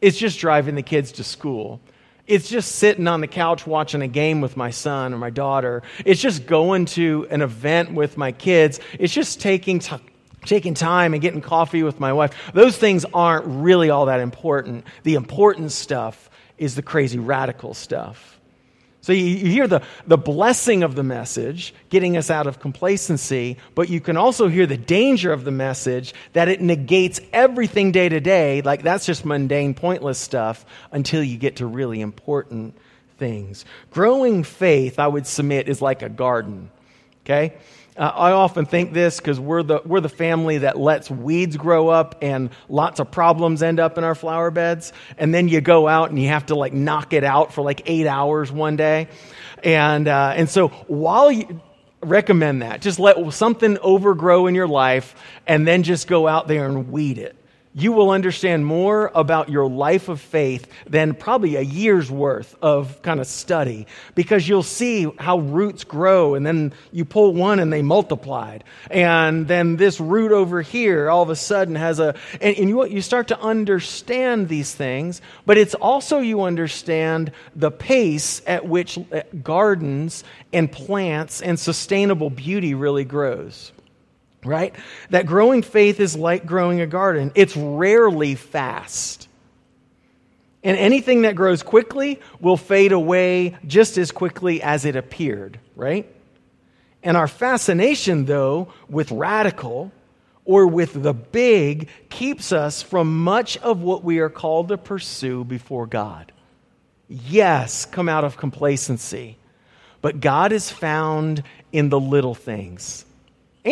it's 0.00 0.18
just 0.18 0.38
driving 0.38 0.74
the 0.74 0.82
kids 0.82 1.12
to 1.12 1.24
school. 1.24 1.80
It's 2.26 2.50
just 2.50 2.72
sitting 2.72 3.08
on 3.08 3.22
the 3.22 3.26
couch 3.26 3.66
watching 3.66 4.02
a 4.02 4.06
game 4.06 4.42
with 4.42 4.54
my 4.54 4.68
son 4.68 5.14
or 5.14 5.16
my 5.16 5.30
daughter. 5.30 5.82
It's 6.04 6.20
just 6.20 6.44
going 6.44 6.84
to 6.86 7.26
an 7.30 7.40
event 7.40 7.94
with 7.94 8.18
my 8.18 8.32
kids. 8.32 8.80
It's 8.98 9.14
just 9.14 9.40
taking 9.40 9.78
t- 9.78 9.96
taking 10.44 10.74
time 10.74 11.14
and 11.14 11.22
getting 11.22 11.40
coffee 11.40 11.82
with 11.82 11.98
my 12.00 12.12
wife. 12.12 12.34
Those 12.52 12.76
things 12.76 13.06
aren't 13.14 13.46
really 13.46 13.88
all 13.88 14.06
that 14.06 14.20
important. 14.20 14.84
The 15.04 15.14
important 15.14 15.72
stuff 15.72 16.28
is 16.58 16.74
the 16.74 16.82
crazy 16.82 17.18
radical 17.18 17.72
stuff. 17.72 18.37
So 19.00 19.12
you, 19.12 19.24
you, 19.24 19.50
hear 19.50 19.68
the, 19.68 19.82
the 20.06 20.18
blessing 20.18 20.82
of 20.82 20.94
the 20.94 21.02
message, 21.02 21.72
getting 21.88 22.16
us 22.16 22.30
out 22.30 22.46
of 22.46 22.58
complacency, 22.58 23.56
but 23.74 23.88
you 23.88 24.00
can 24.00 24.16
also 24.16 24.48
hear 24.48 24.66
the 24.66 24.76
danger 24.76 25.32
of 25.32 25.44
the 25.44 25.50
message 25.50 26.14
that 26.32 26.48
it 26.48 26.60
negates 26.60 27.20
everything 27.32 27.92
day 27.92 28.08
to 28.08 28.20
day. 28.20 28.60
Like 28.60 28.82
that's 28.82 29.06
just 29.06 29.24
mundane, 29.24 29.74
pointless 29.74 30.18
stuff 30.18 30.66
until 30.90 31.22
you 31.22 31.38
get 31.38 31.56
to 31.56 31.66
really 31.66 32.00
important 32.00 32.76
things. 33.18 33.64
Growing 33.90 34.42
faith, 34.42 34.98
I 34.98 35.06
would 35.06 35.26
submit, 35.26 35.68
is 35.68 35.80
like 35.80 36.02
a 36.02 36.08
garden. 36.08 36.70
Okay? 37.24 37.54
Uh, 37.98 38.12
I 38.14 38.30
often 38.30 38.64
think 38.64 38.92
this 38.92 39.18
because 39.18 39.40
we're 39.40 39.64
the, 39.64 39.82
we're 39.84 40.00
the 40.00 40.08
family 40.08 40.58
that 40.58 40.78
lets 40.78 41.10
weeds 41.10 41.56
grow 41.56 41.88
up 41.88 42.16
and 42.22 42.50
lots 42.68 43.00
of 43.00 43.10
problems 43.10 43.60
end 43.60 43.80
up 43.80 43.98
in 43.98 44.04
our 44.04 44.14
flower 44.14 44.52
beds. 44.52 44.92
And 45.16 45.34
then 45.34 45.48
you 45.48 45.60
go 45.60 45.88
out 45.88 46.10
and 46.10 46.18
you 46.20 46.28
have 46.28 46.46
to 46.46 46.54
like 46.54 46.72
knock 46.72 47.12
it 47.12 47.24
out 47.24 47.52
for 47.52 47.62
like 47.62 47.82
eight 47.86 48.06
hours 48.06 48.52
one 48.52 48.76
day. 48.76 49.08
And, 49.64 50.06
uh, 50.06 50.34
and 50.36 50.48
so 50.48 50.68
while 50.86 51.32
you 51.32 51.60
recommend 52.00 52.62
that, 52.62 52.82
just 52.82 53.00
let 53.00 53.32
something 53.32 53.78
overgrow 53.78 54.46
in 54.46 54.54
your 54.54 54.68
life 54.68 55.16
and 55.46 55.66
then 55.66 55.82
just 55.82 56.06
go 56.06 56.28
out 56.28 56.46
there 56.46 56.66
and 56.66 56.92
weed 56.92 57.18
it 57.18 57.37
you 57.74 57.92
will 57.92 58.10
understand 58.10 58.66
more 58.66 59.10
about 59.14 59.48
your 59.48 59.68
life 59.68 60.08
of 60.08 60.20
faith 60.20 60.66
than 60.86 61.14
probably 61.14 61.56
a 61.56 61.60
year's 61.60 62.10
worth 62.10 62.56
of 62.62 63.00
kind 63.02 63.20
of 63.20 63.26
study 63.26 63.86
because 64.14 64.48
you'll 64.48 64.62
see 64.62 65.10
how 65.18 65.38
roots 65.38 65.84
grow 65.84 66.34
and 66.34 66.46
then 66.46 66.72
you 66.92 67.04
pull 67.04 67.34
one 67.34 67.58
and 67.58 67.72
they 67.72 67.82
multiplied. 67.82 68.64
And 68.90 69.46
then 69.46 69.76
this 69.76 70.00
root 70.00 70.32
over 70.32 70.62
here 70.62 71.10
all 71.10 71.22
of 71.22 71.30
a 71.30 71.36
sudden 71.36 71.74
has 71.74 72.00
a, 72.00 72.14
and, 72.40 72.56
and 72.56 72.68
you, 72.68 72.84
you 72.86 73.02
start 73.02 73.28
to 73.28 73.40
understand 73.40 74.48
these 74.48 74.74
things, 74.74 75.20
but 75.46 75.58
it's 75.58 75.74
also 75.74 76.18
you 76.18 76.42
understand 76.42 77.32
the 77.54 77.70
pace 77.70 78.42
at 78.46 78.66
which 78.66 78.98
uh, 78.98 79.22
gardens 79.42 80.24
and 80.52 80.70
plants 80.70 81.40
and 81.40 81.58
sustainable 81.58 82.30
beauty 82.30 82.74
really 82.74 83.04
grows 83.04 83.72
right? 84.44 84.74
That 85.10 85.26
growing 85.26 85.62
faith 85.62 86.00
is 86.00 86.16
like 86.16 86.46
growing 86.46 86.80
a 86.80 86.86
garden, 86.86 87.32
it's 87.34 87.56
rarely 87.56 88.34
fast. 88.34 89.28
And 90.64 90.76
anything 90.76 91.22
that 91.22 91.36
grows 91.36 91.62
quickly 91.62 92.20
will 92.40 92.56
fade 92.56 92.92
away 92.92 93.56
just 93.66 93.96
as 93.96 94.10
quickly 94.10 94.60
as 94.60 94.84
it 94.84 94.96
appeared, 94.96 95.58
right? 95.76 96.12
And 97.02 97.16
our 97.16 97.28
fascination, 97.28 98.24
though, 98.24 98.72
with 98.88 99.12
radical 99.12 99.92
or 100.44 100.66
with 100.66 101.00
the 101.00 101.14
big 101.14 101.88
keeps 102.10 102.52
us 102.52 102.82
from 102.82 103.22
much 103.22 103.56
of 103.58 103.82
what 103.82 104.02
we 104.02 104.18
are 104.18 104.30
called 104.30 104.68
to 104.68 104.78
pursue 104.78 105.44
before 105.44 105.86
God. 105.86 106.32
Yes, 107.08 107.86
come 107.86 108.08
out 108.08 108.24
of 108.24 108.36
complacency, 108.36 109.38
but 110.02 110.20
God 110.20 110.52
is 110.52 110.70
found 110.70 111.44
in 111.70 111.88
the 111.88 112.00
little 112.00 112.34
things 112.34 113.04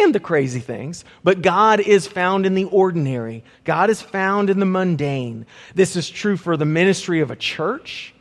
and 0.01 0.15
the 0.15 0.21
crazy 0.21 0.61
things, 0.61 1.05
but 1.23 1.43
God 1.43 1.81
is 1.81 2.07
found 2.07 2.47
in 2.47 2.55
the 2.55 2.65
ordinary. 2.65 3.45
God 3.65 3.91
is 3.91 4.03
found 4.03 4.51
in 4.51 4.61
the 4.61 4.67
mundane. 4.67 5.47
This 5.75 5.97
is 5.97 6.09
true 6.09 6.37
for 6.37 6.57
the 6.57 6.65
ministry 6.65 7.21
of 7.21 7.31
a 7.31 7.37
church, 7.37 8.15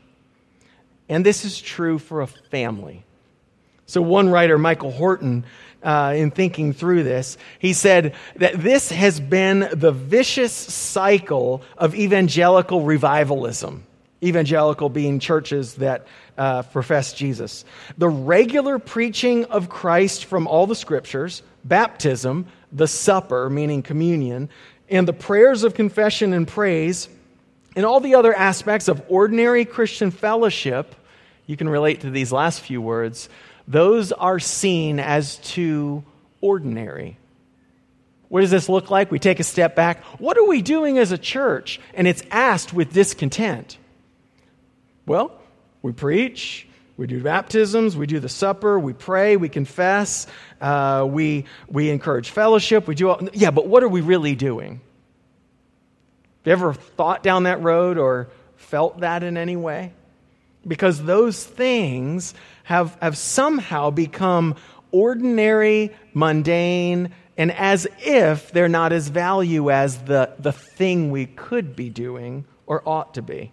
and 1.10 1.26
this 1.26 1.46
is 1.46 1.60
true 1.60 2.00
for 2.00 2.22
a 2.22 2.28
family. 2.28 3.04
So, 3.88 4.02
one 4.02 4.30
writer, 4.30 4.58
Michael 4.58 4.92
Horton, 4.92 5.46
uh, 5.84 6.14
in 6.18 6.32
thinking 6.32 6.74
through 6.74 7.04
this, 7.04 7.38
he 7.60 7.74
said 7.74 8.16
that 8.38 8.56
this 8.60 8.92
has 8.92 9.20
been 9.20 9.70
the 9.72 9.92
vicious 9.92 10.52
cycle 10.52 11.62
of 11.78 11.94
evangelical 11.94 12.82
revivalism. 12.82 13.84
Evangelical 14.24 14.90
being 14.90 15.20
churches 15.20 15.76
that 15.76 16.08
uh, 16.38 16.64
profess 16.64 17.14
Jesus. 17.14 17.64
The 17.98 18.10
regular 18.10 18.80
preaching 18.80 19.46
of 19.46 19.70
Christ 19.70 20.26
from 20.26 20.48
all 20.48 20.66
the 20.66 20.76
scriptures, 20.76 21.44
baptism, 21.66 22.46
the 22.72 22.88
supper, 22.88 23.50
meaning 23.50 23.82
communion, 23.82 24.50
and 24.90 25.08
the 25.08 25.14
prayers 25.14 25.64
of 25.64 25.74
confession 25.74 26.32
and 26.32 26.48
praise, 26.48 27.10
and 27.76 27.86
all 27.86 28.00
the 28.00 28.16
other 28.16 28.34
aspects 28.34 28.88
of 28.88 29.04
ordinary 29.10 29.66
Christian 29.66 30.12
fellowship, 30.12 30.96
you 31.46 31.58
can 31.58 31.68
relate 31.68 32.02
to 32.02 32.10
these 32.10 32.32
last 32.32 32.62
few 32.62 32.82
words, 32.82 33.28
those 33.68 34.12
are 34.12 34.40
seen 34.40 35.00
as 35.00 35.38
too 35.38 36.04
ordinary. 36.40 37.18
What 38.30 38.42
does 38.42 38.52
this 38.52 38.70
look 38.70 38.90
like? 38.90 39.12
We 39.12 39.20
take 39.20 39.40
a 39.40 39.44
step 39.44 39.76
back. 39.76 40.04
What 40.20 40.38
are 40.38 40.46
we 40.46 40.62
doing 40.62 40.98
as 40.98 41.12
a 41.12 41.18
church? 41.18 41.80
And 41.94 42.08
it's 42.08 42.24
asked 42.32 42.74
with 42.74 42.94
discontent. 42.94 43.78
Well, 45.06 45.32
we 45.82 45.92
preach, 45.92 46.68
we 46.98 47.08
do 47.08 47.22
baptisms, 47.22 47.98
we 47.98 48.08
do 48.08 48.20
the 48.20 48.30
supper, 48.30 48.80
we 48.80 48.94
pray, 48.94 49.36
we 49.36 49.50
confess, 49.50 50.28
uh, 50.62 51.06
we, 51.10 51.46
we 51.68 51.90
encourage 51.90 52.30
fellowship, 52.30 52.88
we 52.88 52.96
do 52.96 53.10
all, 53.10 53.22
yeah, 53.34 53.52
but 53.52 53.68
what 53.68 53.84
are 53.84 53.90
we 53.90 54.02
really 54.02 54.36
doing? 54.36 54.80
Have 56.46 56.46
you 56.46 56.52
ever 56.54 56.74
thought 56.74 57.22
down 57.22 57.44
that 57.44 57.62
road 57.62 57.98
or 57.98 58.30
felt 58.56 59.02
that 59.02 59.24
in 59.24 59.36
any 59.36 59.56
way? 59.56 59.92
Because 60.66 61.04
those 61.04 61.44
things 61.44 62.34
have, 62.64 62.98
have 63.02 63.18
somehow 63.18 63.90
become 63.90 64.56
ordinary, 64.92 65.92
mundane, 66.14 67.12
and 67.38 67.52
as 67.52 67.88
if 68.00 68.52
they're 68.52 68.70
not 68.70 68.94
as 68.94 69.10
value 69.10 69.70
as 69.70 69.98
the, 70.04 70.34
the 70.40 70.54
thing 70.54 71.12
we 71.12 71.26
could 71.26 71.76
be 71.76 71.90
doing 71.90 72.46
or 72.66 72.82
ought 72.88 73.16
to 73.16 73.22
be. 73.22 73.52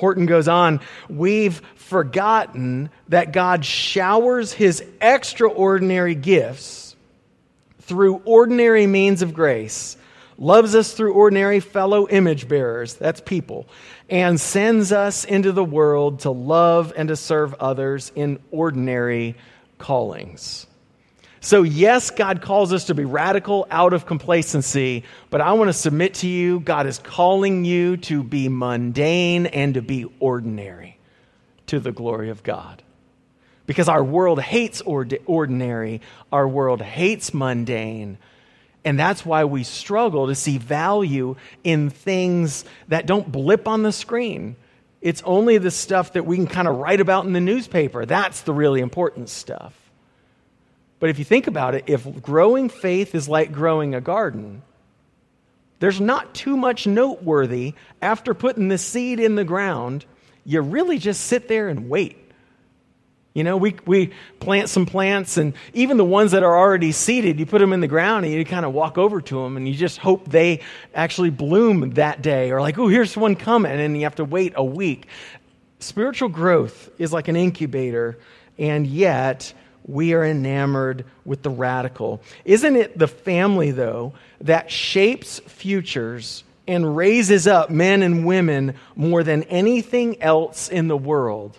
Horton 0.00 0.24
goes 0.24 0.48
on, 0.48 0.80
we've 1.10 1.60
forgotten 1.74 2.88
that 3.10 3.32
God 3.32 3.66
showers 3.66 4.50
his 4.50 4.82
extraordinary 5.00 6.14
gifts 6.14 6.96
through 7.82 8.22
ordinary 8.24 8.86
means 8.86 9.20
of 9.20 9.34
grace, 9.34 9.98
loves 10.38 10.74
us 10.74 10.94
through 10.94 11.12
ordinary 11.12 11.60
fellow 11.60 12.08
image 12.08 12.48
bearers, 12.48 12.94
that's 12.94 13.20
people, 13.20 13.68
and 14.08 14.40
sends 14.40 14.90
us 14.90 15.26
into 15.26 15.52
the 15.52 15.64
world 15.64 16.20
to 16.20 16.30
love 16.30 16.94
and 16.96 17.08
to 17.10 17.16
serve 17.16 17.52
others 17.60 18.10
in 18.14 18.38
ordinary 18.50 19.36
callings. 19.76 20.66
So, 21.42 21.62
yes, 21.62 22.10
God 22.10 22.42
calls 22.42 22.70
us 22.70 22.84
to 22.86 22.94
be 22.94 23.06
radical 23.06 23.66
out 23.70 23.94
of 23.94 24.04
complacency, 24.04 25.04
but 25.30 25.40
I 25.40 25.54
want 25.54 25.68
to 25.68 25.72
submit 25.72 26.14
to 26.16 26.28
you 26.28 26.60
God 26.60 26.86
is 26.86 26.98
calling 26.98 27.64
you 27.64 27.96
to 27.98 28.22
be 28.22 28.50
mundane 28.50 29.46
and 29.46 29.72
to 29.72 29.80
be 29.80 30.04
ordinary 30.20 30.98
to 31.68 31.80
the 31.80 31.92
glory 31.92 32.28
of 32.28 32.42
God. 32.42 32.82
Because 33.64 33.88
our 33.88 34.04
world 34.04 34.42
hates 34.42 34.82
ordinary, 34.82 36.02
our 36.30 36.46
world 36.46 36.82
hates 36.82 37.32
mundane, 37.32 38.18
and 38.84 38.98
that's 38.98 39.24
why 39.24 39.44
we 39.44 39.64
struggle 39.64 40.26
to 40.26 40.34
see 40.34 40.58
value 40.58 41.36
in 41.64 41.88
things 41.88 42.66
that 42.88 43.06
don't 43.06 43.30
blip 43.30 43.66
on 43.66 43.82
the 43.82 43.92
screen. 43.92 44.56
It's 45.00 45.22
only 45.22 45.56
the 45.56 45.70
stuff 45.70 46.12
that 46.12 46.26
we 46.26 46.36
can 46.36 46.46
kind 46.46 46.68
of 46.68 46.76
write 46.76 47.00
about 47.00 47.24
in 47.24 47.32
the 47.32 47.40
newspaper. 47.40 48.04
That's 48.04 48.42
the 48.42 48.52
really 48.52 48.80
important 48.80 49.30
stuff. 49.30 49.79
But 51.00 51.10
if 51.10 51.18
you 51.18 51.24
think 51.24 51.46
about 51.46 51.74
it, 51.74 51.84
if 51.86 52.22
growing 52.22 52.68
faith 52.68 53.14
is 53.14 53.28
like 53.28 53.50
growing 53.50 53.94
a 53.94 54.00
garden, 54.00 54.62
there's 55.80 56.00
not 56.00 56.34
too 56.34 56.56
much 56.56 56.86
noteworthy 56.86 57.72
after 58.02 58.34
putting 58.34 58.68
the 58.68 58.78
seed 58.78 59.18
in 59.18 59.34
the 59.34 59.44
ground. 59.44 60.04
You 60.44 60.60
really 60.60 60.98
just 60.98 61.22
sit 61.22 61.48
there 61.48 61.68
and 61.68 61.88
wait. 61.88 62.18
You 63.32 63.44
know, 63.44 63.56
we, 63.56 63.76
we 63.86 64.10
plant 64.40 64.68
some 64.68 64.86
plants, 64.86 65.36
and 65.36 65.54
even 65.72 65.96
the 65.96 66.04
ones 66.04 66.32
that 66.32 66.42
are 66.42 66.58
already 66.58 66.90
seeded, 66.90 67.38
you 67.38 67.46
put 67.46 67.60
them 67.60 67.72
in 67.72 67.80
the 67.80 67.86
ground 67.86 68.26
and 68.26 68.34
you 68.34 68.44
kind 68.44 68.66
of 68.66 68.74
walk 68.74 68.98
over 68.98 69.20
to 69.20 69.42
them 69.42 69.56
and 69.56 69.68
you 69.68 69.74
just 69.74 69.98
hope 69.98 70.28
they 70.28 70.60
actually 70.94 71.30
bloom 71.30 71.90
that 71.90 72.22
day. 72.22 72.50
Or, 72.50 72.60
like, 72.60 72.76
oh, 72.76 72.88
here's 72.88 73.16
one 73.16 73.36
coming, 73.36 73.72
and 73.72 73.96
you 73.96 74.02
have 74.02 74.16
to 74.16 74.24
wait 74.24 74.52
a 74.56 74.64
week. 74.64 75.06
Spiritual 75.78 76.28
growth 76.28 76.90
is 76.98 77.12
like 77.12 77.28
an 77.28 77.36
incubator, 77.36 78.18
and 78.58 78.84
yet 78.86 79.54
we 79.90 80.14
are 80.14 80.24
enamored 80.24 81.04
with 81.24 81.42
the 81.42 81.50
radical. 81.50 82.22
Isn't 82.44 82.76
it 82.76 82.98
the 82.98 83.08
family, 83.08 83.70
though, 83.70 84.14
that 84.40 84.70
shapes 84.70 85.40
futures 85.40 86.44
and 86.66 86.96
raises 86.96 87.46
up 87.46 87.70
men 87.70 88.02
and 88.02 88.24
women 88.24 88.74
more 88.94 89.22
than 89.22 89.42
anything 89.44 90.22
else 90.22 90.68
in 90.68 90.88
the 90.88 90.96
world? 90.96 91.58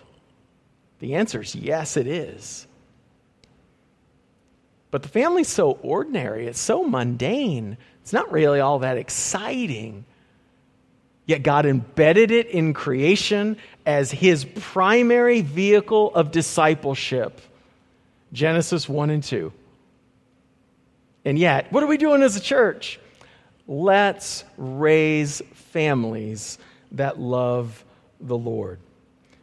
The 1.00 1.14
answer 1.16 1.42
is 1.42 1.54
yes, 1.54 1.96
it 1.96 2.06
is. 2.06 2.66
But 4.90 5.02
the 5.02 5.08
family's 5.08 5.48
so 5.48 5.72
ordinary, 5.82 6.46
it's 6.46 6.60
so 6.60 6.84
mundane, 6.84 7.78
it's 8.02 8.12
not 8.12 8.30
really 8.30 8.60
all 8.60 8.80
that 8.80 8.98
exciting. 8.98 10.04
Yet 11.24 11.42
God 11.42 11.66
embedded 11.66 12.30
it 12.30 12.48
in 12.48 12.74
creation 12.74 13.56
as 13.86 14.10
his 14.10 14.44
primary 14.44 15.40
vehicle 15.40 16.14
of 16.14 16.30
discipleship. 16.30 17.40
Genesis 18.32 18.88
1 18.88 19.10
and 19.10 19.22
2. 19.22 19.52
And 21.24 21.38
yet, 21.38 21.70
what 21.72 21.82
are 21.82 21.86
we 21.86 21.96
doing 21.96 22.22
as 22.22 22.36
a 22.36 22.40
church? 22.40 22.98
Let's 23.68 24.44
raise 24.56 25.40
families 25.54 26.58
that 26.92 27.18
love 27.18 27.84
the 28.20 28.36
Lord. 28.36 28.80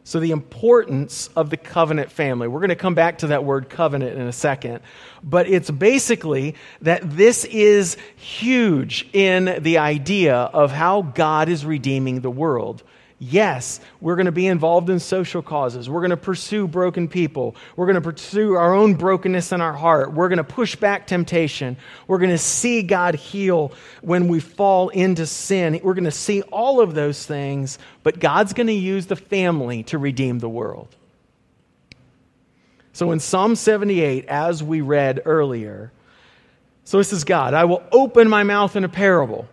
So, 0.04 0.18
the 0.18 0.32
importance 0.32 1.28
of 1.36 1.50
the 1.50 1.56
covenant 1.56 2.10
family. 2.10 2.48
We're 2.48 2.60
going 2.60 2.70
to 2.70 2.76
come 2.76 2.94
back 2.94 3.18
to 3.18 3.28
that 3.28 3.44
word 3.44 3.70
covenant 3.70 4.18
in 4.18 4.26
a 4.26 4.32
second. 4.32 4.80
But 5.22 5.48
it's 5.48 5.70
basically 5.70 6.56
that 6.82 7.16
this 7.16 7.44
is 7.44 7.96
huge 8.16 9.08
in 9.12 9.62
the 9.62 9.78
idea 9.78 10.34
of 10.34 10.72
how 10.72 11.02
God 11.02 11.48
is 11.48 11.64
redeeming 11.64 12.20
the 12.20 12.30
world. 12.30 12.82
Yes, 13.22 13.80
we're 14.00 14.16
going 14.16 14.26
to 14.26 14.32
be 14.32 14.46
involved 14.46 14.88
in 14.88 14.98
social 14.98 15.42
causes. 15.42 15.90
We're 15.90 16.00
going 16.00 16.08
to 16.08 16.16
pursue 16.16 16.66
broken 16.66 17.06
people. 17.06 17.54
We're 17.76 17.84
going 17.84 18.02
to 18.02 18.12
pursue 18.12 18.54
our 18.54 18.74
own 18.74 18.94
brokenness 18.94 19.52
in 19.52 19.60
our 19.60 19.74
heart. 19.74 20.14
We're 20.14 20.30
going 20.30 20.38
to 20.38 20.44
push 20.44 20.74
back 20.74 21.06
temptation. 21.06 21.76
We're 22.06 22.16
going 22.16 22.30
to 22.30 22.38
see 22.38 22.82
God 22.82 23.14
heal 23.14 23.72
when 24.00 24.28
we 24.28 24.40
fall 24.40 24.88
into 24.88 25.26
sin. 25.26 25.80
We're 25.84 25.92
going 25.92 26.04
to 26.04 26.10
see 26.10 26.40
all 26.44 26.80
of 26.80 26.94
those 26.94 27.26
things, 27.26 27.78
but 28.02 28.20
God's 28.20 28.54
going 28.54 28.68
to 28.68 28.72
use 28.72 29.04
the 29.04 29.16
family 29.16 29.82
to 29.84 29.98
redeem 29.98 30.38
the 30.38 30.48
world. 30.48 30.96
So 32.94 33.12
in 33.12 33.20
Psalm 33.20 33.54
78, 33.54 34.24
as 34.28 34.62
we 34.62 34.80
read 34.80 35.20
earlier, 35.26 35.92
so 36.84 36.96
this 36.96 37.12
is 37.12 37.24
God 37.24 37.52
I 37.52 37.66
will 37.66 37.82
open 37.92 38.30
my 38.30 38.44
mouth 38.44 38.76
in 38.76 38.84
a 38.84 38.88
parable. 38.88 39.46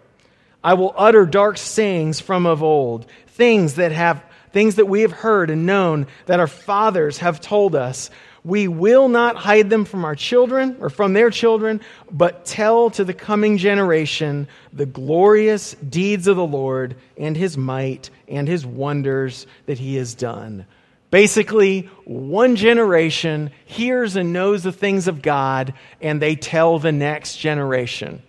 I 0.64 0.74
will 0.74 0.94
utter 0.98 1.26
dark 1.26 1.58
sayings 1.58 2.20
from 2.20 2.46
of 2.46 2.64
old, 2.64 3.06
things 3.38 3.76
that 3.76 3.92
have 3.92 4.24
things 4.52 4.76
that 4.76 4.88
we 4.88 5.02
have 5.02 5.12
heard 5.12 5.50
and 5.50 5.66
known 5.66 6.08
that 6.26 6.40
our 6.40 6.48
fathers 6.48 7.20
have 7.20 7.40
told 7.40 7.76
us. 7.76 8.10
We 8.44 8.68
will 8.68 9.08
not 9.08 9.36
hide 9.36 9.70
them 9.70 9.86
from 9.86 10.06
our 10.06 10.16
children 10.16 10.78
or 10.80 10.90
from 10.90 11.14
their 11.14 11.30
children, 11.30 11.82
but 12.10 12.46
tell 12.46 12.90
to 12.92 13.04
the 13.04 13.14
coming 13.14 13.58
generation 13.58 14.48
the 14.72 14.86
glorious 14.86 15.74
deeds 15.76 16.28
of 16.28 16.38
the 16.38 16.46
Lord 16.46 16.96
and 17.18 17.36
his 17.36 17.58
might 17.58 18.10
and 18.28 18.48
his 18.48 18.66
wonders 18.66 19.46
that 19.66 19.80
he 19.80 19.98
has 19.98 20.16
done. 20.16 20.66
Basically, 21.12 21.90
one 22.06 22.56
generation 22.56 23.52
hears 23.66 24.16
and 24.16 24.34
knows 24.34 24.64
the 24.64 24.72
things 24.72 25.08
of 25.08 25.22
God, 25.22 25.74
and 26.02 26.22
they 26.22 26.36
tell 26.36 26.80
the 26.80 26.92
next 26.92 27.38
generation. 27.38 28.22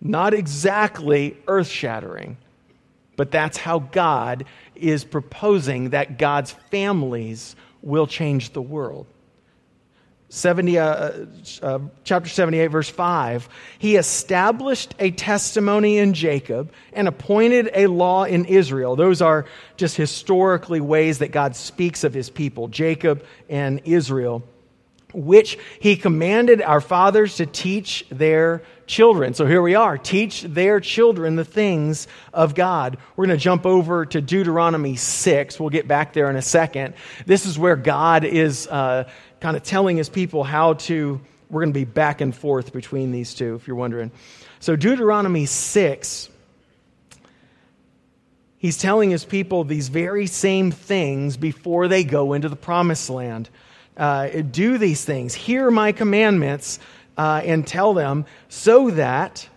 Not 0.00 0.34
exactly 0.34 1.36
earth 1.46 1.68
shattering, 1.68 2.36
but 3.16 3.30
that's 3.30 3.58
how 3.58 3.80
God 3.80 4.46
is 4.74 5.04
proposing 5.04 5.90
that 5.90 6.18
God's 6.18 6.52
families 6.70 7.54
will 7.82 8.06
change 8.06 8.52
the 8.52 8.62
world. 8.62 9.06
70, 10.30 10.78
uh, 10.78 11.12
uh, 11.60 11.78
chapter 12.04 12.28
78, 12.28 12.68
verse 12.68 12.88
5, 12.88 13.48
he 13.80 13.96
established 13.96 14.94
a 15.00 15.10
testimony 15.10 15.98
in 15.98 16.14
Jacob 16.14 16.72
and 16.92 17.08
appointed 17.08 17.68
a 17.74 17.88
law 17.88 18.22
in 18.22 18.44
Israel. 18.44 18.94
Those 18.94 19.20
are 19.20 19.44
just 19.76 19.96
historically 19.96 20.80
ways 20.80 21.18
that 21.18 21.32
God 21.32 21.56
speaks 21.56 22.04
of 22.04 22.14
his 22.14 22.30
people, 22.30 22.68
Jacob 22.68 23.24
and 23.48 23.80
Israel 23.84 24.44
which 25.12 25.58
he 25.80 25.96
commanded 25.96 26.62
our 26.62 26.80
fathers 26.80 27.36
to 27.36 27.46
teach 27.46 28.06
their 28.10 28.62
children. 28.86 29.34
So 29.34 29.46
here 29.46 29.62
we 29.62 29.74
are. 29.74 29.96
Teach 29.96 30.42
their 30.42 30.80
children 30.80 31.36
the 31.36 31.44
things 31.44 32.08
of 32.34 32.54
God. 32.54 32.98
We're 33.16 33.26
going 33.26 33.38
to 33.38 33.42
jump 33.42 33.64
over 33.64 34.04
to 34.06 34.20
Deuteronomy 34.20 34.96
6. 34.96 35.60
We'll 35.60 35.70
get 35.70 35.88
back 35.88 36.12
there 36.12 36.28
in 36.28 36.36
a 36.36 36.42
second. 36.42 36.94
This 37.24 37.46
is 37.46 37.58
where 37.58 37.76
God 37.76 38.24
is 38.24 38.66
uh, 38.66 39.08
kind 39.40 39.56
of 39.56 39.62
telling 39.62 39.96
his 39.96 40.08
people 40.08 40.44
how 40.44 40.74
to. 40.74 41.20
We're 41.48 41.62
going 41.62 41.72
to 41.72 41.80
be 41.80 41.84
back 41.84 42.20
and 42.20 42.34
forth 42.34 42.72
between 42.72 43.10
these 43.10 43.34
two, 43.34 43.56
if 43.56 43.66
you're 43.66 43.76
wondering. 43.76 44.12
So, 44.60 44.76
Deuteronomy 44.76 45.46
6, 45.46 46.28
he's 48.58 48.78
telling 48.78 49.10
his 49.10 49.24
people 49.24 49.64
these 49.64 49.88
very 49.88 50.28
same 50.28 50.70
things 50.70 51.36
before 51.36 51.88
they 51.88 52.04
go 52.04 52.34
into 52.34 52.48
the 52.48 52.54
promised 52.54 53.10
land 53.10 53.50
uh, 53.96 54.28
do 54.50 54.78
these 54.78 55.04
things, 55.04 55.34
hear 55.34 55.70
my 55.70 55.92
commandments, 55.92 56.78
uh, 57.18 57.42
and 57.44 57.66
tell 57.66 57.94
them, 57.94 58.24
so 58.48 58.90
that 58.90 59.48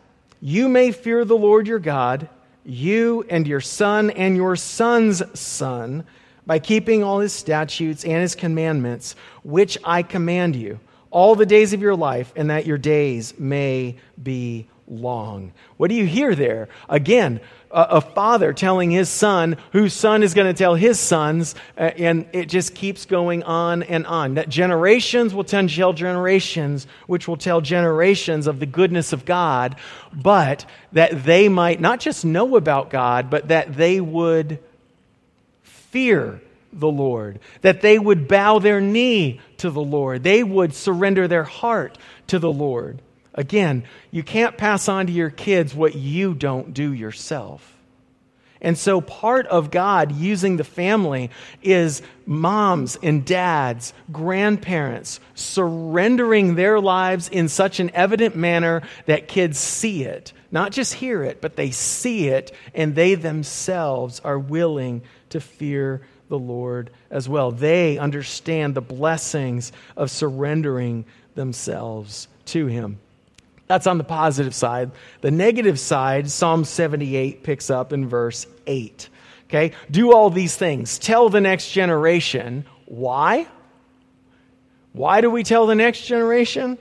you 0.41 0.67
may 0.67 0.91
fear 0.91 1.23
the 1.23 1.37
Lord 1.37 1.67
your 1.67 1.79
God, 1.79 2.27
you 2.65 3.25
and 3.29 3.47
your 3.47 3.61
son 3.61 4.09
and 4.09 4.35
your 4.35 4.55
son's 4.55 5.39
son, 5.39 6.03
by 6.45 6.59
keeping 6.59 7.03
all 7.03 7.19
his 7.19 7.31
statutes 7.31 8.03
and 8.03 8.21
his 8.21 8.35
commandments, 8.35 9.15
which 9.43 9.77
I 9.83 10.03
command 10.03 10.57
you, 10.57 10.79
all 11.09 11.35
the 11.35 11.45
days 11.45 11.71
of 11.71 11.81
your 11.81 11.95
life, 11.95 12.33
and 12.35 12.49
that 12.49 12.65
your 12.65 12.77
days 12.77 13.33
may 13.39 13.95
be 14.21 14.67
long. 14.87 15.53
What 15.77 15.87
do 15.87 15.95
you 15.95 16.05
hear 16.05 16.35
there? 16.35 16.67
Again, 16.89 17.39
a, 17.73 18.01
father 18.01 18.53
telling 18.53 18.91
his 18.91 19.09
son, 19.09 19.57
whose 19.71 19.93
son 19.93 20.23
is 20.23 20.33
going 20.33 20.47
to 20.47 20.57
tell 20.57 20.75
his 20.75 20.99
sons, 20.99 21.55
uh, 21.77 21.91
and 21.97 22.27
it 22.31 22.45
just 22.45 22.75
keeps 22.75 23.05
going 23.05 23.43
on 23.43 23.83
and 23.83 24.05
on. 24.05 24.35
That 24.35 24.47
generations 24.47 25.33
will 25.33 25.43
tell 25.43 25.93
generations, 25.93 26.87
which 27.07 27.27
will 27.27 27.37
tell 27.37 27.61
generations 27.61 28.47
of 28.47 28.59
the 28.59 28.65
goodness 28.65 29.11
of 29.11 29.25
God, 29.25 29.75
but 30.13 30.65
that 30.91 31.23
they 31.23 31.49
might 31.49 31.81
not 31.81 31.99
just 31.99 32.23
know 32.23 32.55
about 32.55 32.89
God, 32.89 33.29
but 33.29 33.47
that 33.47 33.75
they 33.75 33.99
would 33.99 34.59
fear 35.63 36.41
the 36.71 36.89
Lord, 36.89 37.39
that 37.61 37.81
they 37.81 37.99
would 37.99 38.27
bow 38.27 38.59
their 38.59 38.81
knee 38.81 39.39
to 39.57 39.69
the 39.69 39.81
Lord, 39.81 40.23
they 40.23 40.43
would 40.43 40.73
surrender 40.73 41.27
their 41.27 41.43
heart 41.43 41.97
to 42.27 42.39
the 42.39 42.51
Lord. 42.51 43.01
Again, 43.33 43.83
you 44.11 44.23
can't 44.23 44.57
pass 44.57 44.87
on 44.87 45.07
to 45.07 45.13
your 45.13 45.29
kids 45.29 45.73
what 45.73 45.95
you 45.95 46.33
don't 46.33 46.73
do 46.73 46.93
yourself. 46.93 47.69
And 48.63 48.77
so, 48.77 49.01
part 49.01 49.45
of 49.47 49.71
God 49.71 50.13
using 50.13 50.55
the 50.55 50.63
family 50.63 51.31
is 51.61 52.01
moms 52.25 52.97
and 53.03 53.25
dads, 53.25 53.93
grandparents 54.09 55.19
surrendering 55.35 56.55
their 56.55 56.79
lives 56.79 57.27
in 57.27 57.49
such 57.49 57.81
an 57.81 57.91
evident 57.93 58.37
manner 58.37 58.81
that 59.05 59.27
kids 59.27 59.59
see 59.59 60.03
it. 60.03 60.31
Not 60.49 60.71
just 60.71 60.93
hear 60.93 61.23
it, 61.23 61.41
but 61.41 61.57
they 61.57 61.71
see 61.71 62.29
it, 62.29 62.55
and 62.73 62.95
they 62.95 63.15
themselves 63.15 64.21
are 64.21 64.39
willing 64.39 65.01
to 65.31 65.41
fear 65.41 66.01
the 66.29 66.39
Lord 66.39 66.89
as 67.09 67.27
well. 67.27 67.51
They 67.51 67.97
understand 67.97 68.75
the 68.75 68.81
blessings 68.81 69.73
of 69.97 70.09
surrendering 70.09 71.03
themselves 71.35 72.29
to 72.45 72.67
Him. 72.67 72.99
That's 73.67 73.87
on 73.87 73.97
the 73.97 74.03
positive 74.03 74.53
side. 74.53 74.91
The 75.21 75.31
negative 75.31 75.79
side, 75.79 76.29
Psalm 76.29 76.65
78 76.65 77.43
picks 77.43 77.69
up 77.69 77.93
in 77.93 78.07
verse 78.07 78.45
8. 78.67 79.09
Okay? 79.45 79.71
Do 79.89 80.13
all 80.13 80.29
these 80.29 80.55
things. 80.55 80.97
Tell 80.99 81.29
the 81.29 81.41
next 81.41 81.71
generation. 81.71 82.65
Why? 82.85 83.47
Why 84.91 85.21
do 85.21 85.29
we 85.29 85.43
tell 85.43 85.65
the 85.65 85.75
next 85.75 86.05
generation? 86.05 86.77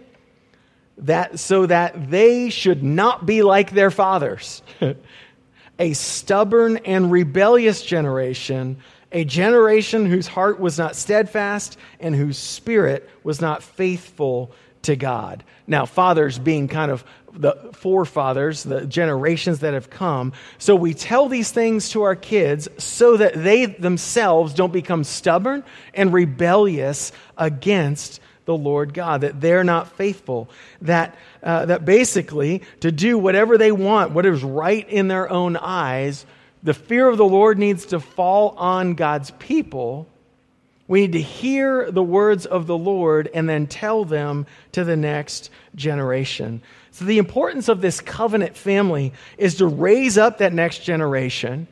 That 0.99 1.39
so 1.39 1.67
that 1.67 2.11
they 2.11 2.51
should 2.51 2.83
not 2.83 3.27
be 3.27 3.43
like 3.43 3.71
their 3.71 3.91
fathers. 3.91 4.63
a 5.79 5.93
stubborn 5.95 6.77
and 6.79 7.11
rebellious 7.11 7.83
generation, 7.83 8.77
a 9.11 9.25
generation 9.25 10.07
whose 10.07 10.27
heart 10.27 10.61
was 10.61 10.79
not 10.79 10.95
steadfast 10.97 11.79
and 12.01 12.15
whose 12.15 12.39
spirit 12.39 13.09
was 13.25 13.41
not 13.41 13.63
faithful 13.63 14.53
to 14.83 14.97
God. 14.97 15.43
Now, 15.67 15.87
fathers 15.87 16.39
being 16.39 16.69
kind 16.69 16.91
of 16.91 17.05
the 17.35 17.57
forefathers, 17.73 18.63
the 18.63 18.85
generations 18.87 19.61
that 19.61 19.75
have 19.75 19.89
come. 19.89 20.33
So 20.59 20.77
we 20.77 20.95
tell 20.95 21.29
these 21.29 21.51
things 21.51 21.91
to 21.91 22.03
our 22.03 22.17
kids 22.17 22.69
so 22.79 23.17
that 23.17 23.43
they 23.43 23.67
themselves 23.67 24.55
don't 24.55 24.73
become 24.73 25.05
stubborn 25.05 25.65
and 25.95 26.13
rebellious 26.13 27.13
against 27.39 28.21
the 28.45 28.57
Lord 28.57 28.93
God, 28.93 29.21
that 29.21 29.41
they're 29.41 29.65
not 29.65 29.93
faithful, 29.93 30.51
that, 30.83 31.17
uh, 31.43 31.67
that 31.67 31.85
basically 31.85 32.63
to 32.81 32.91
do 32.91 33.17
whatever 33.17 33.57
they 33.57 33.73
want, 33.73 34.11
what 34.13 34.27
is 34.27 34.43
right 34.43 34.89
in 34.89 35.09
their 35.09 35.31
own 35.31 35.57
eyes, 35.57 36.27
the 36.63 36.75
fear 36.75 37.09
of 37.09 37.19
the 37.19 37.25
Lord 37.25 37.59
needs 37.59 37.87
to 37.87 38.01
fall 38.01 38.51
on 38.57 38.95
God's 38.95 39.31
people 39.33 40.09
we 40.93 41.01
need 41.01 41.13
to 41.13 41.23
hear 41.23 41.91
the 41.91 42.03
words 42.03 42.45
of 42.45 42.67
the 42.67 42.77
Lord 42.77 43.31
and 43.33 43.49
then 43.49 43.67
tell 43.67 44.05
them 44.05 44.45
to 44.73 44.85
the 44.85 44.95
next 44.95 45.49
generation. 45.75 46.61
So, 46.91 47.07
the 47.07 47.17
importance 47.17 47.71
of 47.71 47.81
this 47.81 48.03
covenant 48.03 48.59
family 48.59 49.15
is 49.39 49.55
to 49.55 49.67
raise 49.67 50.19
up 50.19 50.37
that 50.39 50.53
next 50.53 50.81
generation 50.81 51.67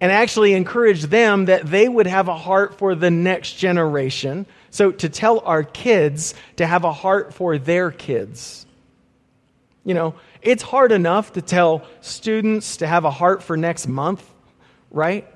and 0.00 0.12
actually 0.12 0.52
encourage 0.52 1.02
them 1.02 1.46
that 1.46 1.66
they 1.66 1.88
would 1.88 2.06
have 2.06 2.28
a 2.28 2.38
heart 2.38 2.78
for 2.78 2.94
the 2.94 3.10
next 3.10 3.54
generation. 3.54 4.46
So, 4.70 4.92
to 4.92 5.08
tell 5.08 5.40
our 5.40 5.64
kids 5.64 6.34
to 6.58 6.64
have 6.64 6.84
a 6.84 6.92
heart 6.92 7.34
for 7.34 7.58
their 7.58 7.90
kids. 7.90 8.66
You 9.82 9.94
know, 9.94 10.14
it's 10.42 10.62
hard 10.62 10.92
enough 10.92 11.32
to 11.32 11.42
tell 11.42 11.84
students 12.02 12.76
to 12.76 12.86
have 12.86 13.04
a 13.04 13.10
heart 13.10 13.42
for 13.42 13.56
next 13.56 13.88
month, 13.88 14.24
right? 14.92 15.26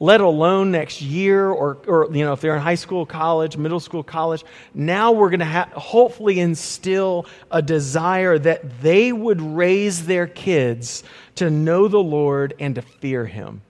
Let 0.00 0.20
alone 0.20 0.72
next 0.72 1.00
year 1.00 1.48
or, 1.48 1.78
or 1.86 2.08
you 2.12 2.24
know 2.24 2.32
if 2.32 2.40
they're 2.40 2.56
in 2.56 2.60
high 2.60 2.74
school 2.74 3.06
college 3.06 3.56
middle 3.56 3.78
school 3.78 4.02
college 4.02 4.44
now 4.74 5.12
we're 5.12 5.30
going 5.30 5.40
to 5.40 5.46
ha- 5.46 5.68
hopefully 5.74 6.40
instill 6.40 7.26
a 7.52 7.62
desire 7.62 8.38
that 8.38 8.80
they 8.80 9.12
would 9.12 9.40
raise 9.40 10.06
their 10.06 10.26
kids 10.26 11.04
to 11.36 11.48
know 11.48 11.86
the 11.86 11.98
lord 11.98 12.54
and 12.58 12.74
to 12.74 12.82
fear 12.82 13.26
him 13.26 13.62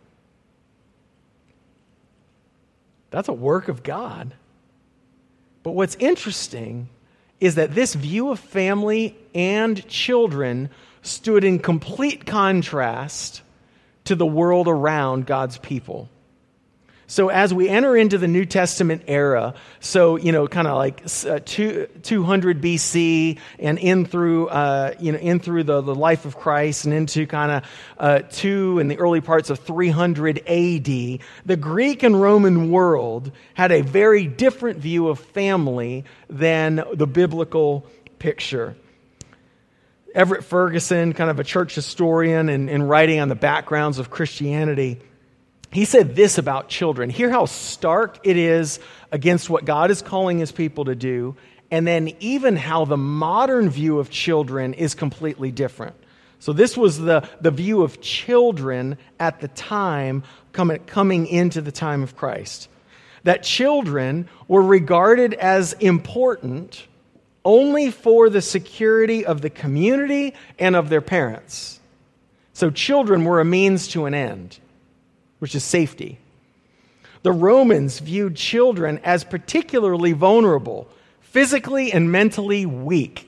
That's 3.11 3.29
a 3.29 3.33
work 3.33 3.69
of 3.69 3.83
God. 3.83 4.35
But 5.63 5.73
what's 5.73 5.97
interesting 5.97 6.89
is 7.41 7.57
that 7.57 7.75
this 7.75 7.95
view 7.95 8.31
of 8.31 8.39
family 8.39 9.17
and 9.35 9.87
children 9.89 10.71
stood 11.03 11.45
in 11.45 11.59
complete 11.59 12.25
contrast 12.25 13.43
to 14.05 14.15
the 14.15 14.27
world 14.27 14.69
around 14.69 15.27
God's 15.27 15.59
people. 15.59 16.09
So 17.11 17.29
as 17.29 17.53
we 17.53 17.69
enter 17.69 17.97
into 17.97 18.19
the 18.19 18.29
New 18.29 18.45
Testament 18.45 19.03
era, 19.09 19.55
so 19.81 20.15
you 20.15 20.31
know, 20.31 20.47
kind 20.47 20.69
of 20.69 20.77
like 20.77 21.03
uh, 21.27 21.41
two, 21.45 21.89
200 22.05 22.63
BC 22.63 23.37
and 23.59 23.81
in 23.81 24.07
through 24.07 24.47
uh, 24.47 24.95
you 25.01 25.11
know 25.11 25.19
in 25.19 25.41
through 25.41 25.65
the, 25.65 25.81
the 25.81 25.95
life 25.95 26.25
of 26.25 26.37
Christ 26.37 26.85
and 26.85 26.95
into 26.95 27.27
kind 27.27 27.51
of 27.51 27.71
uh, 27.99 28.21
two 28.31 28.79
and 28.79 28.89
the 28.89 28.97
early 28.99 29.21
parts 29.21 29.51
of 29.51 29.59
300 29.59 30.39
AD, 30.47 30.85
the 30.85 31.57
Greek 31.59 32.05
and 32.05 32.23
Roman 32.23 32.71
world 32.71 33.33
had 33.55 33.73
a 33.73 33.81
very 33.81 34.29
different 34.29 34.79
view 34.79 35.09
of 35.09 35.19
family 35.19 36.05
than 36.29 36.85
the 36.95 37.09
biblical 37.09 37.87
picture. 38.21 38.77
Everett 40.15 40.45
Ferguson, 40.45 41.13
kind 41.13 41.29
of 41.29 41.41
a 41.41 41.45
church 41.45 41.75
historian 41.75 42.49
and, 42.49 42.71
and 42.71 42.89
writing 42.89 43.19
on 43.19 43.29
the 43.29 43.35
backgrounds 43.35 43.99
of 43.99 44.11
Christianity 44.11 45.01
he 45.73 45.85
said 45.85 46.17
this 46.17 46.37
about 46.37 46.69
children. 46.69 47.11
Hear 47.11 47.31
how 47.31 47.47
stark 47.47 48.19
it 48.25 48.37
is 48.37 48.81
against 49.13 49.49
what 49.49 49.65
God 49.65 49.91
is 49.91 50.03
calling 50.03 50.39
his 50.39 50.51
people 50.51 50.87
to 50.87 50.97
do, 50.97 51.37
and 51.71 51.87
then 51.87 52.13
even 52.19 52.57
how 52.57 52.85
the 52.85 52.97
modern 52.97 53.71
view 53.71 54.01
of 54.01 54.11
children 54.11 54.75
is 54.75 54.95
completely 54.95 55.53
different. 55.53 55.95
So, 56.41 56.53
this 56.53 56.77
was 56.77 56.99
the, 56.99 57.29
the 57.41 57.51
view 57.51 57.83
of 57.83 58.01
children 58.01 58.99
at 59.21 59.41
the 59.41 59.49
time 59.49 60.25
coming, 60.53 60.79
coming 60.87 61.27
into 61.27 61.61
the 61.61 61.71
time 61.71 62.03
of 62.03 62.17
Christ. 62.17 62.69
That 63.25 63.43
children 63.43 64.29
were 64.49 64.63
regarded 64.63 65.35
as 65.35 65.75
important 65.75 66.87
only 67.45 67.91
for 67.91 68.31
the 68.31 68.43
security 68.43 69.25
of 69.25 69.43
the 69.43 69.51
community 69.51 70.35
and 70.59 70.75
of 70.75 70.89
their 70.89 71.03
parents. 71.03 71.79
So, 72.55 72.71
children 72.71 73.25
were 73.25 73.41
a 73.41 73.45
means 73.45 73.89
to 73.89 74.07
an 74.07 74.15
end 74.15 74.59
which 75.41 75.55
is 75.55 75.65
safety. 75.65 76.19
The 77.23 77.33
Romans 77.33 77.99
viewed 77.99 78.37
children 78.37 79.01
as 79.05 79.25
particularly 79.25 80.13
vulnerable, 80.13 80.89
physically 81.21 81.93
and 81.93 82.11
mentally 82.11 82.65
weak. 82.65 83.27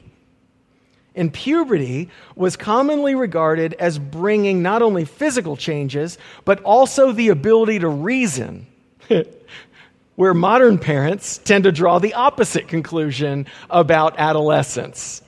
And 1.15 1.33
puberty 1.33 2.09
was 2.37 2.57
commonly 2.57 3.15
regarded 3.15 3.75
as 3.75 3.99
bringing 3.99 4.63
not 4.63 4.81
only 4.81 5.05
physical 5.05 5.57
changes, 5.57 6.17
but 6.47 6.63
also 6.63 7.13
the 7.13 7.29
ability 7.29 7.81
to 7.81 7.89
reason. 7.89 8.67
Where 10.17 10.35
modern 10.35 10.79
parents 10.79 11.39
tend 11.39 11.65
to 11.65 11.73
draw 11.73 11.99
the 11.99 12.15
opposite 12.15 12.69
conclusion 12.69 13.47
about 13.69 14.19
adolescence. 14.19 15.23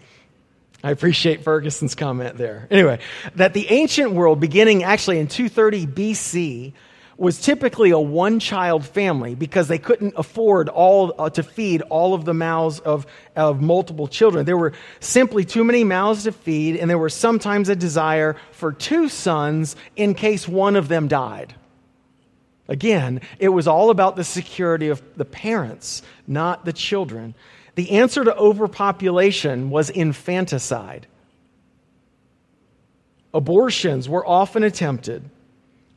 I 0.84 0.90
appreciate 0.90 1.42
Ferguson's 1.42 1.94
comment 1.94 2.36
there. 2.36 2.68
Anyway, 2.70 2.98
that 3.36 3.54
the 3.54 3.70
ancient 3.70 4.12
world, 4.12 4.38
beginning 4.38 4.84
actually 4.84 5.18
in 5.18 5.28
230 5.28 5.86
BC, 5.86 6.72
was 7.16 7.40
typically 7.40 7.90
a 7.90 7.98
one 7.98 8.38
child 8.38 8.84
family 8.84 9.34
because 9.34 9.66
they 9.66 9.78
couldn't 9.78 10.12
afford 10.14 10.68
all 10.68 11.14
uh, 11.18 11.30
to 11.30 11.42
feed 11.42 11.80
all 11.82 12.12
of 12.12 12.26
the 12.26 12.34
mouths 12.34 12.80
of, 12.80 13.06
of 13.34 13.62
multiple 13.62 14.08
children. 14.08 14.44
There 14.44 14.58
were 14.58 14.74
simply 15.00 15.46
too 15.46 15.64
many 15.64 15.84
mouths 15.84 16.24
to 16.24 16.32
feed, 16.32 16.76
and 16.76 16.90
there 16.90 16.98
was 16.98 17.14
sometimes 17.14 17.70
a 17.70 17.76
desire 17.76 18.36
for 18.52 18.70
two 18.70 19.08
sons 19.08 19.76
in 19.96 20.12
case 20.12 20.46
one 20.46 20.76
of 20.76 20.88
them 20.88 21.08
died. 21.08 21.54
Again, 22.68 23.22
it 23.38 23.48
was 23.48 23.66
all 23.66 23.88
about 23.88 24.16
the 24.16 24.24
security 24.24 24.88
of 24.88 25.02
the 25.16 25.24
parents, 25.24 26.02
not 26.26 26.66
the 26.66 26.74
children. 26.74 27.34
The 27.74 27.92
answer 27.92 28.24
to 28.24 28.36
overpopulation 28.36 29.70
was 29.70 29.90
infanticide. 29.90 31.06
Abortions 33.32 34.08
were 34.08 34.24
often 34.24 34.62
attempted, 34.62 35.28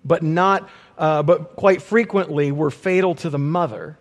but 0.04 0.24
not, 0.24 0.70
uh, 0.98 1.22
but 1.22 1.56
quite 1.56 1.84
frequently 1.84 2.52
were 2.52 2.72
fatal 2.72 3.14
to 3.16 3.30
the 3.30 3.38
mother, 3.38 4.00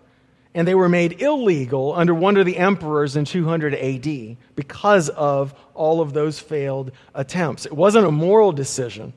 and 0.54 0.66
they 0.66 0.74
were 0.74 0.88
made 0.88 1.20
illegal 1.20 1.92
under 1.94 2.14
one 2.14 2.38
of 2.38 2.46
the 2.46 2.56
emperors 2.56 3.14
in 3.14 3.26
200 3.26 3.74
AD 3.74 4.38
because 4.54 5.10
of 5.10 5.54
all 5.74 6.00
of 6.00 6.14
those 6.14 6.38
failed 6.38 6.92
attempts. 7.14 7.66
It 7.66 7.74
wasn't 7.74 8.06
a 8.06 8.10
moral 8.10 8.52
decision. 8.52 9.12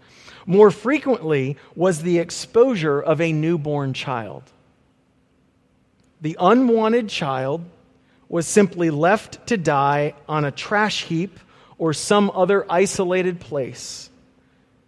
More 0.45 0.69
frequently 0.69 1.55
was 1.75 2.01
the 2.01 2.19
exposure 2.19 2.99
of 2.99 3.21
a 3.21 3.31
newborn 3.31 3.93
child. 3.93 4.43
The 6.19 6.35
unwanted 6.41 7.07
child 7.07 7.63
was 8.29 8.47
simply 8.47 8.91
left 8.91 9.47
to 9.47 9.57
die 9.57 10.13
on 10.27 10.45
a 10.45 10.51
trash 10.51 11.03
heap 11.03 11.39
or 11.79 11.93
some 11.93 12.31
other 12.33 12.65
isolated 12.71 13.39
place. 13.39 14.09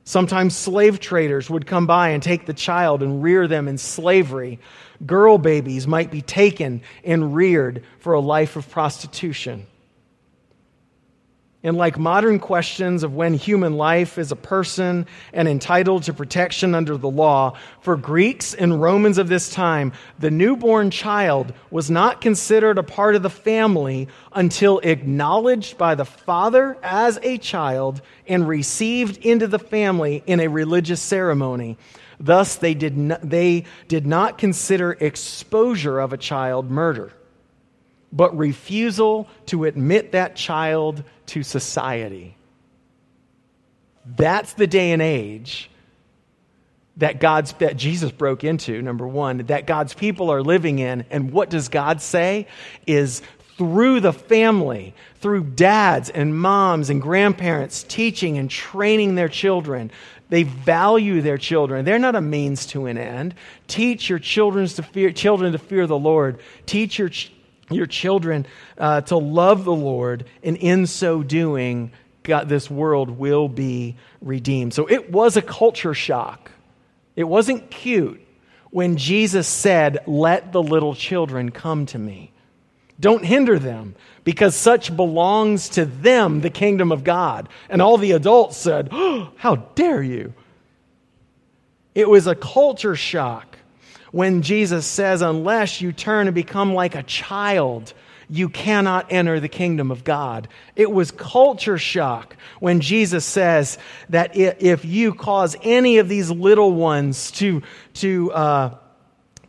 Sometimes 0.04 0.56
slave 0.56 1.00
traders 1.00 1.50
would 1.50 1.66
come 1.66 1.88
by 1.88 2.10
and 2.10 2.22
take 2.22 2.46
the 2.46 2.54
child 2.54 3.02
and 3.02 3.24
rear 3.24 3.48
them 3.48 3.68
in 3.68 3.78
slavery. 3.78 4.60
Girl 5.06 5.38
babies 5.38 5.88
might 5.88 6.12
be 6.12 6.22
taken 6.22 6.82
and 7.04 7.36
reared 7.36 7.84
for 8.00 8.14
a 8.14 8.20
life 8.20 8.56
of 8.56 8.70
prostitution. 8.70 9.68
And 11.64 11.78
like 11.78 12.00
modern 12.00 12.40
questions 12.40 13.04
of 13.04 13.14
when 13.14 13.36
human 13.36 13.78
life 13.78 14.18
is 14.18 14.32
a 14.32 14.36
person 14.36 15.06
and 15.32 15.48
entitled 15.48 16.04
to 16.04 16.14
protection 16.14 16.74
under 16.74 16.98
the 16.98 17.10
law, 17.10 17.56
for 17.82 17.96
Greeks 17.96 18.56
and 18.56 18.82
Romans 18.82 19.20
of 19.20 19.30
this 19.30 19.52
time, 19.52 19.94
the 20.18 20.32
newborn 20.32 20.90
child 20.90 21.54
was 21.70 21.92
not 21.92 22.20
considered 22.20 22.80
a 22.80 22.84
part 22.84 23.16
of 23.16 23.22
the 23.22 23.30
family 23.30 24.08
until 24.34 24.80
acknowledged 24.80 25.78
by 25.78 25.94
the 25.94 26.06
father 26.06 26.80
as 26.82 27.20
a 27.22 27.38
child 27.38 28.02
and 28.28 28.48
received 28.48 29.18
into 29.24 29.46
the 29.46 29.60
family 29.60 30.24
in 30.26 30.40
a 30.40 30.48
religious 30.48 31.02
ceremony. 31.02 31.78
Thus, 32.20 32.56
they 32.56 32.74
did 32.74 32.98
not, 32.98 33.22
they 33.22 33.66
did 33.88 34.08
not 34.08 34.40
consider 34.40 34.94
exposure 34.94 36.00
of 36.00 36.12
a 36.12 36.18
child 36.18 36.72
murder 36.72 37.14
but 38.12 38.38
refusal 38.38 39.28
to 39.48 39.66
admit 39.66 40.12
that 40.12 40.36
child 40.36 41.04
to 41.28 41.44
society. 41.44 42.36
That's 44.06 44.54
the 44.54 44.68
day 44.68 44.92
and 44.92 45.02
age 45.02 45.70
that 46.98 47.20
God's 47.20 47.54
that 47.54 47.78
Jesus 47.78 48.12
broke 48.12 48.44
into, 48.44 48.82
number 48.82 49.08
1, 49.08 49.46
that 49.48 49.66
God's 49.66 49.94
people 49.94 50.30
are 50.30 50.42
living 50.42 50.80
in. 50.80 51.06
And 51.10 51.32
what 51.32 51.50
does 51.50 51.70
God 51.70 52.02
say 52.02 52.48
is 52.86 53.22
through 53.58 54.00
the 54.02 54.14
family, 54.14 54.94
through 55.18 55.44
dads 55.44 56.10
and 56.10 56.38
moms 56.38 56.90
and 56.90 57.02
grandparents 57.02 57.84
teaching 57.84 58.38
and 58.38 58.50
training 58.50 59.16
their 59.16 59.30
children, 59.30 59.92
they 60.30 60.44
value 60.44 61.22
their 61.22 61.38
children. 61.38 61.86
They're 61.86 62.00
not 62.00 62.16
a 62.16 62.22
means 62.22 62.66
to 62.68 62.88
an 62.88 62.98
end. 62.98 63.36
Teach 63.68 64.10
your 64.10 64.20
children 64.20 64.68
to 64.68 64.84
fear, 64.84 65.12
children 65.12 65.52
to 65.52 65.60
fear 65.60 65.88
the 65.88 65.98
Lord. 65.98 66.40
Teach 66.66 66.98
your 66.98 67.10
your 67.74 67.86
children 67.86 68.46
uh, 68.78 69.02
to 69.02 69.18
love 69.18 69.66
the 69.66 69.74
Lord, 69.74 70.26
and 70.44 70.58
in 70.58 70.88
so 70.88 71.24
doing, 71.24 71.92
God, 72.24 72.50
this 72.50 72.70
world 72.70 73.10
will 73.10 73.48
be 73.48 73.98
redeemed. 74.22 74.74
So 74.74 74.86
it 74.88 75.12
was 75.12 75.38
a 75.38 75.42
culture 75.42 75.94
shock. 75.94 76.52
It 77.16 77.24
wasn't 77.24 77.72
cute 77.72 78.22
when 78.70 78.98
Jesus 78.98 79.48
said, 79.48 80.00
Let 80.08 80.52
the 80.52 80.64
little 80.64 80.96
children 80.96 81.52
come 81.52 81.86
to 81.88 82.00
me. 82.00 82.32
Don't 83.00 83.26
hinder 83.26 83.58
them, 83.58 83.96
because 84.24 84.56
such 84.56 84.96
belongs 84.96 85.70
to 85.70 85.86
them, 85.86 86.42
the 86.42 86.52
kingdom 86.52 86.92
of 86.92 87.04
God. 87.04 87.50
And 87.68 87.82
all 87.82 87.98
the 87.98 88.12
adults 88.12 88.58
said, 88.58 88.90
oh, 88.92 89.32
How 89.38 89.56
dare 89.56 90.04
you? 90.04 90.34
It 91.94 92.10
was 92.10 92.28
a 92.28 92.36
culture 92.36 92.96
shock 92.96 93.51
when 94.12 94.42
Jesus 94.42 94.86
says, 94.86 95.22
Unless 95.22 95.82
you 95.82 95.92
turn 95.92 96.28
and 96.28 96.36
become 96.36 96.74
like 96.74 96.96
a 96.96 97.04
child, 97.04 97.94
you 98.30 98.48
cannot 98.48 99.12
enter 99.12 99.40
the 99.40 99.50
kingdom 99.50 99.92
of 99.92 100.04
God. 100.04 100.48
It 100.76 100.90
was 100.90 101.12
culture 101.12 101.78
shock 101.78 102.38
when 102.60 102.80
Jesus 102.80 103.26
says 103.26 103.78
that 104.10 104.38
if 104.38 104.86
you 104.86 105.14
cause 105.14 105.58
any 105.64 105.98
of 105.98 106.08
these 106.08 106.32
little 106.32 106.72
ones 106.72 107.32
to, 107.32 107.62
to, 107.96 108.32
uh, 108.32 108.76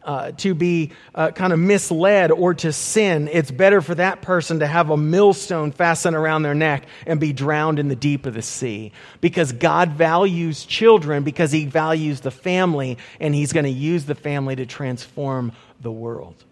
uh, 0.04 0.32
to 0.32 0.54
be 0.54 0.90
uh, 1.14 1.30
kind 1.30 1.52
of 1.52 1.58
misled 1.58 2.30
or 2.30 2.54
to 2.54 2.72
sin, 2.72 3.28
it's 3.32 3.50
better 3.50 3.80
for 3.80 3.94
that 3.94 4.22
person 4.22 4.60
to 4.60 4.66
have 4.66 4.90
a 4.90 4.96
millstone 4.96 5.72
fastened 5.72 6.16
around 6.16 6.42
their 6.42 6.54
neck 6.54 6.86
and 7.06 7.20
be 7.20 7.32
drowned 7.32 7.78
in 7.78 7.88
the 7.88 7.96
deep 7.96 8.26
of 8.26 8.34
the 8.34 8.42
sea. 8.42 8.92
Because 9.20 9.52
God 9.52 9.92
values 9.92 10.64
children 10.64 11.22
because 11.22 11.52
He 11.52 11.66
values 11.66 12.20
the 12.20 12.30
family, 12.30 12.98
and 13.20 13.34
He's 13.34 13.52
going 13.52 13.64
to 13.64 13.70
use 13.70 14.04
the 14.04 14.14
family 14.14 14.56
to 14.56 14.66
transform 14.66 15.52
the 15.80 15.92
world. 15.92 16.44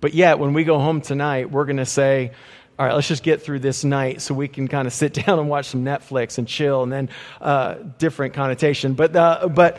But 0.00 0.14
yet, 0.14 0.40
when 0.40 0.52
we 0.52 0.64
go 0.64 0.78
home 0.80 1.00
tonight, 1.00 1.50
we're 1.50 1.64
going 1.64 1.76
to 1.76 1.86
say, 1.86 2.32
all 2.78 2.86
right, 2.86 2.94
let's 2.94 3.06
just 3.06 3.22
get 3.22 3.42
through 3.42 3.60
this 3.60 3.84
night 3.84 4.20
so 4.20 4.34
we 4.34 4.48
can 4.48 4.66
kind 4.66 4.88
of 4.88 4.92
sit 4.92 5.12
down 5.26 5.38
and 5.38 5.48
watch 5.48 5.66
some 5.66 5.84
Netflix 5.84 6.38
and 6.38 6.48
chill, 6.48 6.82
and 6.82 6.92
then 6.92 7.08
uh, 7.40 7.74
different 7.98 8.34
connotation. 8.34 8.94
But, 8.94 9.14
uh, 9.14 9.48
but 9.48 9.78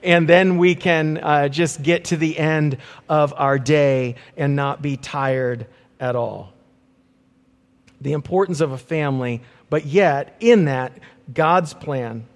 and 0.02 0.28
then 0.28 0.58
we 0.58 0.74
can 0.74 1.18
uh, 1.18 1.48
just 1.48 1.82
get 1.82 2.06
to 2.06 2.16
the 2.16 2.38
end 2.38 2.78
of 3.08 3.32
our 3.36 3.58
day 3.58 4.16
and 4.36 4.56
not 4.56 4.82
be 4.82 4.96
tired 4.96 5.66
at 6.00 6.16
all. 6.16 6.52
The 8.00 8.12
importance 8.12 8.60
of 8.60 8.72
a 8.72 8.78
family, 8.78 9.42
but 9.70 9.84
yet, 9.84 10.36
in 10.40 10.66
that, 10.66 10.92
God's 11.32 11.74
plan 11.74 12.26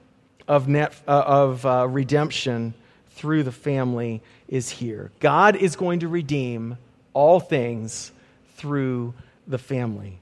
of, 0.49 0.68
net, 0.68 0.95
uh, 1.07 1.23
of 1.27 1.64
uh, 1.64 1.87
redemption 1.88 2.75
through 3.11 3.45
the 3.45 3.53
family 3.53 4.23
is 4.49 4.68
here. 4.68 5.12
God 5.21 5.57
is 5.57 5.77
going 5.77 6.01
to 6.01 6.09
redeem 6.09 6.79
all 7.14 7.40
things 7.40 8.12
through 8.57 9.14
the 9.47 9.59
family. 9.59 10.18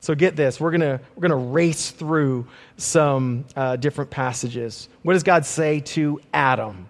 So 0.00 0.14
get 0.14 0.36
this, 0.36 0.60
we're 0.60 0.70
going 0.70 1.00
we're 1.16 1.28
to 1.28 1.36
race 1.36 1.90
through 1.90 2.46
some 2.76 3.44
uh, 3.56 3.76
different 3.76 4.10
passages. 4.10 4.88
What 5.02 5.14
does 5.14 5.24
God 5.24 5.44
say 5.44 5.80
to 5.80 6.20
Adam? 6.32 6.88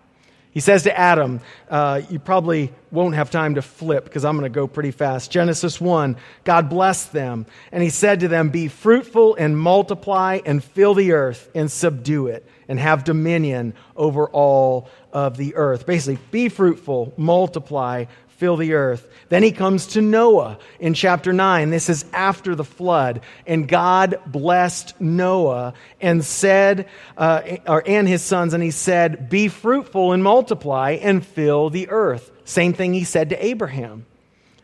He 0.51 0.61
says 0.61 0.83
to 0.85 0.99
Adam, 0.99 1.41
uh, 1.71 2.03
you 2.11 2.19
probably 2.19 2.73
won't 2.91 3.15
have 3.15 3.31
time 3.31 3.55
to 3.55 3.63
flip 3.63 4.05
because 4.05 4.25
I'm 4.25 4.37
going 4.37 4.51
to 4.51 4.55
go 4.55 4.67
pretty 4.67 4.91
fast. 4.91 5.31
Genesis 5.31 5.81
1, 5.81 6.17
God 6.45 6.69
blessed 6.69 7.13
them, 7.13 7.47
and 7.71 7.83
he 7.83 7.91
said 7.91 8.21
to 8.21 8.29
them, 8.29 8.49
Be 8.49 8.69
fruitful 8.69 9.37
and 9.37 9.57
multiply 9.57 10.41
and 10.45 10.65
fill 10.65 10.95
the 10.95 11.13
earth 11.13 11.49
and 11.55 11.71
subdue 11.71 12.27
it 12.27 12.45
and 12.67 12.79
have 12.79 13.05
dominion 13.05 13.75
over 13.97 14.27
all 14.29 14.89
of 15.13 15.37
the 15.37 15.55
earth. 15.55 15.87
Basically, 15.87 16.19
be 16.31 16.49
fruitful, 16.49 17.13
multiply, 17.17 18.07
fill 18.39 18.57
the 18.57 18.75
earth. 18.75 19.07
Then 19.29 19.43
he 19.43 19.53
comes 19.53 19.89
to 19.89 20.01
Noah 20.01 20.59
in 20.79 20.95
chapter 20.95 21.33
9. 21.33 21.71
This 21.71 21.89
is 21.89 22.05
after 22.13 22.55
the 22.55 22.65
flood. 22.65 23.21
And 23.47 23.69
God 23.69 24.21
blessed 24.27 24.99
Noah 25.01 25.75
and 26.01 26.25
said, 26.25 26.89
uh, 27.17 27.43
or, 27.67 27.83
and 27.85 28.09
his 28.09 28.23
sons, 28.23 28.55
and 28.55 28.63
he 28.63 28.71
said, 28.71 29.29
Be 29.29 29.49
fruitful 29.49 30.13
and 30.13 30.23
multiply 30.23 30.93
and 30.93 31.27
fill 31.27 31.69
the 31.69 31.91
earth. 31.91 32.31
Same 32.45 32.73
thing 32.73 32.95
he 32.95 33.05
said 33.05 33.31
to 33.31 33.45
Abraham. 33.45 34.07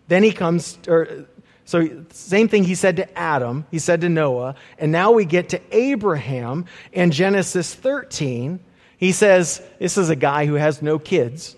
Then 0.06 0.22
he 0.22 0.32
comes, 0.32 0.78
or, 0.86 1.26
so, 1.64 2.04
same 2.10 2.48
thing 2.48 2.64
he 2.64 2.76
said 2.76 2.96
to 2.96 3.18
Adam, 3.18 3.66
he 3.70 3.78
said 3.80 4.02
to 4.02 4.08
Noah, 4.08 4.54
and 4.78 4.92
now 4.92 5.12
we 5.12 5.24
get 5.24 5.48
to 5.50 5.60
Abraham 5.72 6.66
in 6.92 7.10
Genesis 7.10 7.74
13. 7.74 8.60
He 8.98 9.12
says, 9.12 9.60
This 9.80 9.98
is 9.98 10.10
a 10.10 10.16
guy 10.16 10.46
who 10.46 10.54
has 10.54 10.80
no 10.80 10.98
kids. 10.98 11.56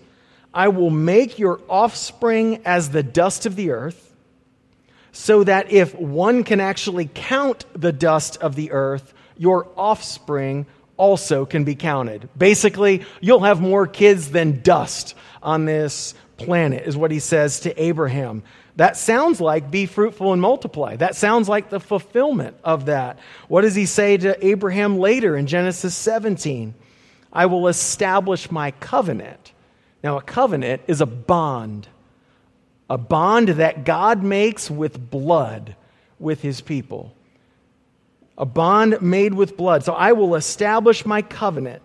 I 0.57 0.69
will 0.69 0.89
make 0.89 1.37
your 1.37 1.61
offspring 1.69 2.63
as 2.65 2.89
the 2.89 3.03
dust 3.03 3.45
of 3.45 3.55
the 3.55 3.69
earth, 3.69 4.15
so 5.11 5.43
that 5.43 5.71
if 5.71 5.93
one 5.93 6.43
can 6.43 6.59
actually 6.59 7.07
count 7.13 7.65
the 7.73 7.91
dust 7.91 8.37
of 8.37 8.55
the 8.55 8.71
earth, 8.71 9.13
your 9.37 9.67
offspring 9.77 10.65
also 10.97 11.45
can 11.45 11.63
be 11.63 11.75
counted. 11.75 12.27
Basically, 12.35 13.05
you'll 13.21 13.43
have 13.43 13.61
more 13.61 13.85
kids 13.85 14.31
than 14.31 14.63
dust 14.63 15.13
on 15.43 15.65
this 15.65 16.15
planet, 16.37 16.87
is 16.87 16.97
what 16.97 17.11
he 17.11 17.19
says 17.19 17.59
to 17.59 17.79
Abraham. 17.79 18.41
That 18.77 18.97
sounds 18.97 19.39
like 19.39 19.69
be 19.69 19.85
fruitful 19.85 20.33
and 20.33 20.41
multiply. 20.41 20.95
That 20.95 21.15
sounds 21.15 21.47
like 21.47 21.69
the 21.69 21.79
fulfillment 21.79 22.57
of 22.63 22.87
that. 22.87 23.19
What 23.47 23.61
does 23.61 23.75
he 23.75 23.85
say 23.85 24.17
to 24.17 24.43
Abraham 24.43 24.97
later 24.97 25.37
in 25.37 25.45
Genesis 25.45 25.93
17? 25.93 26.73
I 27.31 27.45
will 27.45 27.67
establish 27.67 28.49
my 28.49 28.71
covenant 28.71 29.46
now, 30.03 30.17
a 30.17 30.21
covenant 30.21 30.83
is 30.87 31.01
a 31.01 31.05
bond, 31.05 31.87
a 32.89 32.97
bond 32.97 33.49
that 33.49 33.83
God 33.83 34.23
makes 34.23 34.69
with 34.69 35.09
blood 35.09 35.75
with 36.19 36.41
his 36.41 36.61
people. 36.61 37.13
A 38.37 38.45
bond 38.45 39.01
made 39.01 39.33
with 39.33 39.57
blood. 39.57 39.83
So 39.83 39.93
I 39.93 40.11
will 40.13 40.35
establish 40.35 41.05
my 41.05 41.23
covenant 41.23 41.81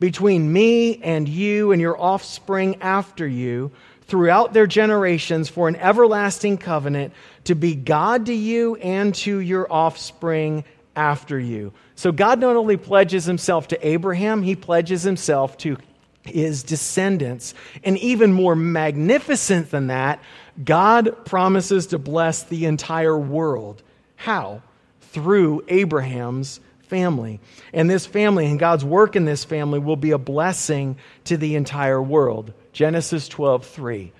between 0.00 0.52
me 0.52 1.00
and 1.02 1.28
you 1.28 1.70
and 1.70 1.80
your 1.80 2.00
offspring 2.00 2.82
after 2.82 3.26
you 3.26 3.70
throughout 4.02 4.52
their 4.52 4.66
generations 4.66 5.48
for 5.48 5.68
an 5.68 5.76
everlasting 5.76 6.58
covenant 6.58 7.12
to 7.44 7.54
be 7.54 7.76
God 7.76 8.26
to 8.26 8.34
you 8.34 8.74
and 8.76 9.14
to 9.14 9.38
your 9.38 9.72
offspring 9.72 10.64
after 10.96 11.38
you. 11.38 11.72
So 11.94 12.10
God 12.10 12.40
not 12.40 12.56
only 12.56 12.76
pledges 12.76 13.24
himself 13.24 13.68
to 13.68 13.86
Abraham, 13.86 14.42
he 14.42 14.56
pledges 14.56 15.04
himself 15.04 15.56
to 15.58 15.78
his 16.24 16.62
descendants. 16.62 17.54
And 17.82 17.98
even 17.98 18.32
more 18.32 18.56
magnificent 18.56 19.70
than 19.70 19.88
that, 19.88 20.20
God 20.62 21.24
promises 21.24 21.88
to 21.88 21.98
bless 21.98 22.42
the 22.42 22.66
entire 22.66 23.18
world. 23.18 23.82
How? 24.16 24.62
Through 25.00 25.64
Abraham's 25.68 26.60
family. 26.88 27.40
And 27.72 27.90
this 27.90 28.06
family 28.06 28.46
and 28.46 28.58
God's 28.58 28.84
work 28.84 29.16
in 29.16 29.24
this 29.24 29.44
family 29.44 29.78
will 29.78 29.96
be 29.96 30.12
a 30.12 30.18
blessing 30.18 30.96
to 31.24 31.36
the 31.36 31.56
entire 31.56 32.02
world. 32.02 32.52
Genesis 32.72 33.28
12, 33.28 33.66
3. 33.66 34.12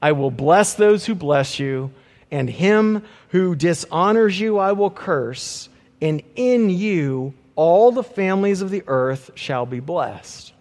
I 0.00 0.12
will 0.12 0.30
bless 0.30 0.74
those 0.74 1.06
who 1.06 1.14
bless 1.14 1.58
you, 1.58 1.90
and 2.30 2.48
him 2.48 3.02
who 3.30 3.54
dishonors 3.54 4.38
you 4.38 4.58
I 4.58 4.72
will 4.72 4.90
curse, 4.90 5.68
and 6.00 6.22
in 6.36 6.70
you 6.70 7.34
all 7.56 7.92
the 7.92 8.02
families 8.02 8.60
of 8.60 8.70
the 8.70 8.84
earth 8.86 9.30
shall 9.34 9.66
be 9.66 9.80
blessed. 9.80 10.53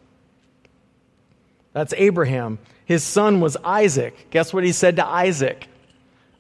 That's 1.74 1.94
Abraham. 1.98 2.60
His 2.86 3.04
son 3.04 3.40
was 3.42 3.58
Isaac. 3.64 4.28
Guess 4.30 4.54
what 4.54 4.64
he 4.64 4.72
said 4.72 4.98
to 4.98 5.06
Isaac? 5.06 5.68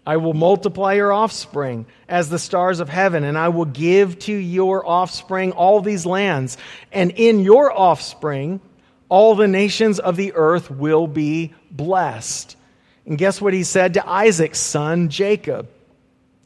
I 0.05 0.17
will 0.17 0.33
multiply 0.33 0.93
your 0.93 1.13
offspring 1.13 1.85
as 2.09 2.29
the 2.29 2.39
stars 2.39 2.79
of 2.79 2.89
heaven, 2.89 3.23
and 3.23 3.37
I 3.37 3.49
will 3.49 3.65
give 3.65 4.19
to 4.19 4.33
your 4.33 4.85
offspring 4.85 5.53
all 5.53 5.79
these 5.81 6.05
lands. 6.05 6.57
And 6.91 7.11
in 7.11 7.39
your 7.39 7.71
offspring, 7.71 8.59
all 9.07 9.35
the 9.35 9.47
nations 9.47 9.99
of 9.99 10.17
the 10.17 10.33
earth 10.35 10.69
will 10.69 11.07
be 11.07 11.53
blessed. 11.71 12.57
And 13.05 13.17
guess 13.17 13.41
what 13.41 13.53
he 13.53 13.63
said 13.63 13.93
to 13.93 14.07
Isaac's 14.07 14.59
son, 14.59 15.09
Jacob? 15.09 15.69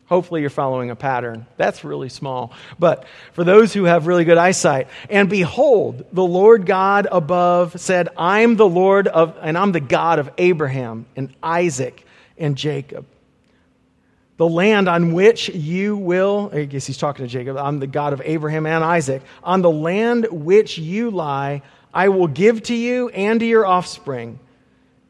Hopefully, 0.07 0.39
you're 0.39 0.49
following 0.49 0.89
a 0.89 0.95
pattern. 0.95 1.45
That's 1.57 1.83
really 1.83 2.07
small. 2.07 2.53
But 2.79 3.05
for 3.33 3.43
those 3.43 3.73
who 3.73 3.83
have 3.83 4.07
really 4.07 4.23
good 4.23 4.37
eyesight, 4.37 4.87
and 5.09 5.29
behold, 5.29 6.05
the 6.13 6.23
Lord 6.23 6.65
God 6.65 7.07
above 7.11 7.79
said, 7.79 8.07
I'm 8.17 8.55
the 8.55 8.67
Lord 8.67 9.09
of, 9.09 9.37
and 9.41 9.57
I'm 9.57 9.73
the 9.73 9.81
God 9.81 10.19
of 10.19 10.29
Abraham 10.37 11.07
and 11.17 11.35
Isaac 11.43 12.05
and 12.37 12.55
Jacob. 12.55 13.05
The 14.37 14.47
land 14.47 14.87
on 14.87 15.11
which 15.11 15.49
you 15.49 15.97
will, 15.97 16.51
I 16.53 16.65
guess 16.65 16.85
he's 16.85 16.97
talking 16.97 17.25
to 17.25 17.29
Jacob, 17.29 17.57
I'm 17.57 17.79
the 17.79 17.87
God 17.87 18.13
of 18.13 18.21
Abraham 18.23 18.65
and 18.65 18.83
Isaac. 18.83 19.23
On 19.43 19.61
the 19.61 19.71
land 19.71 20.27
which 20.31 20.77
you 20.77 21.11
lie, 21.11 21.63
I 21.93 22.09
will 22.09 22.27
give 22.27 22.63
to 22.63 22.75
you 22.75 23.09
and 23.09 23.41
to 23.41 23.45
your 23.45 23.65
offspring 23.65 24.39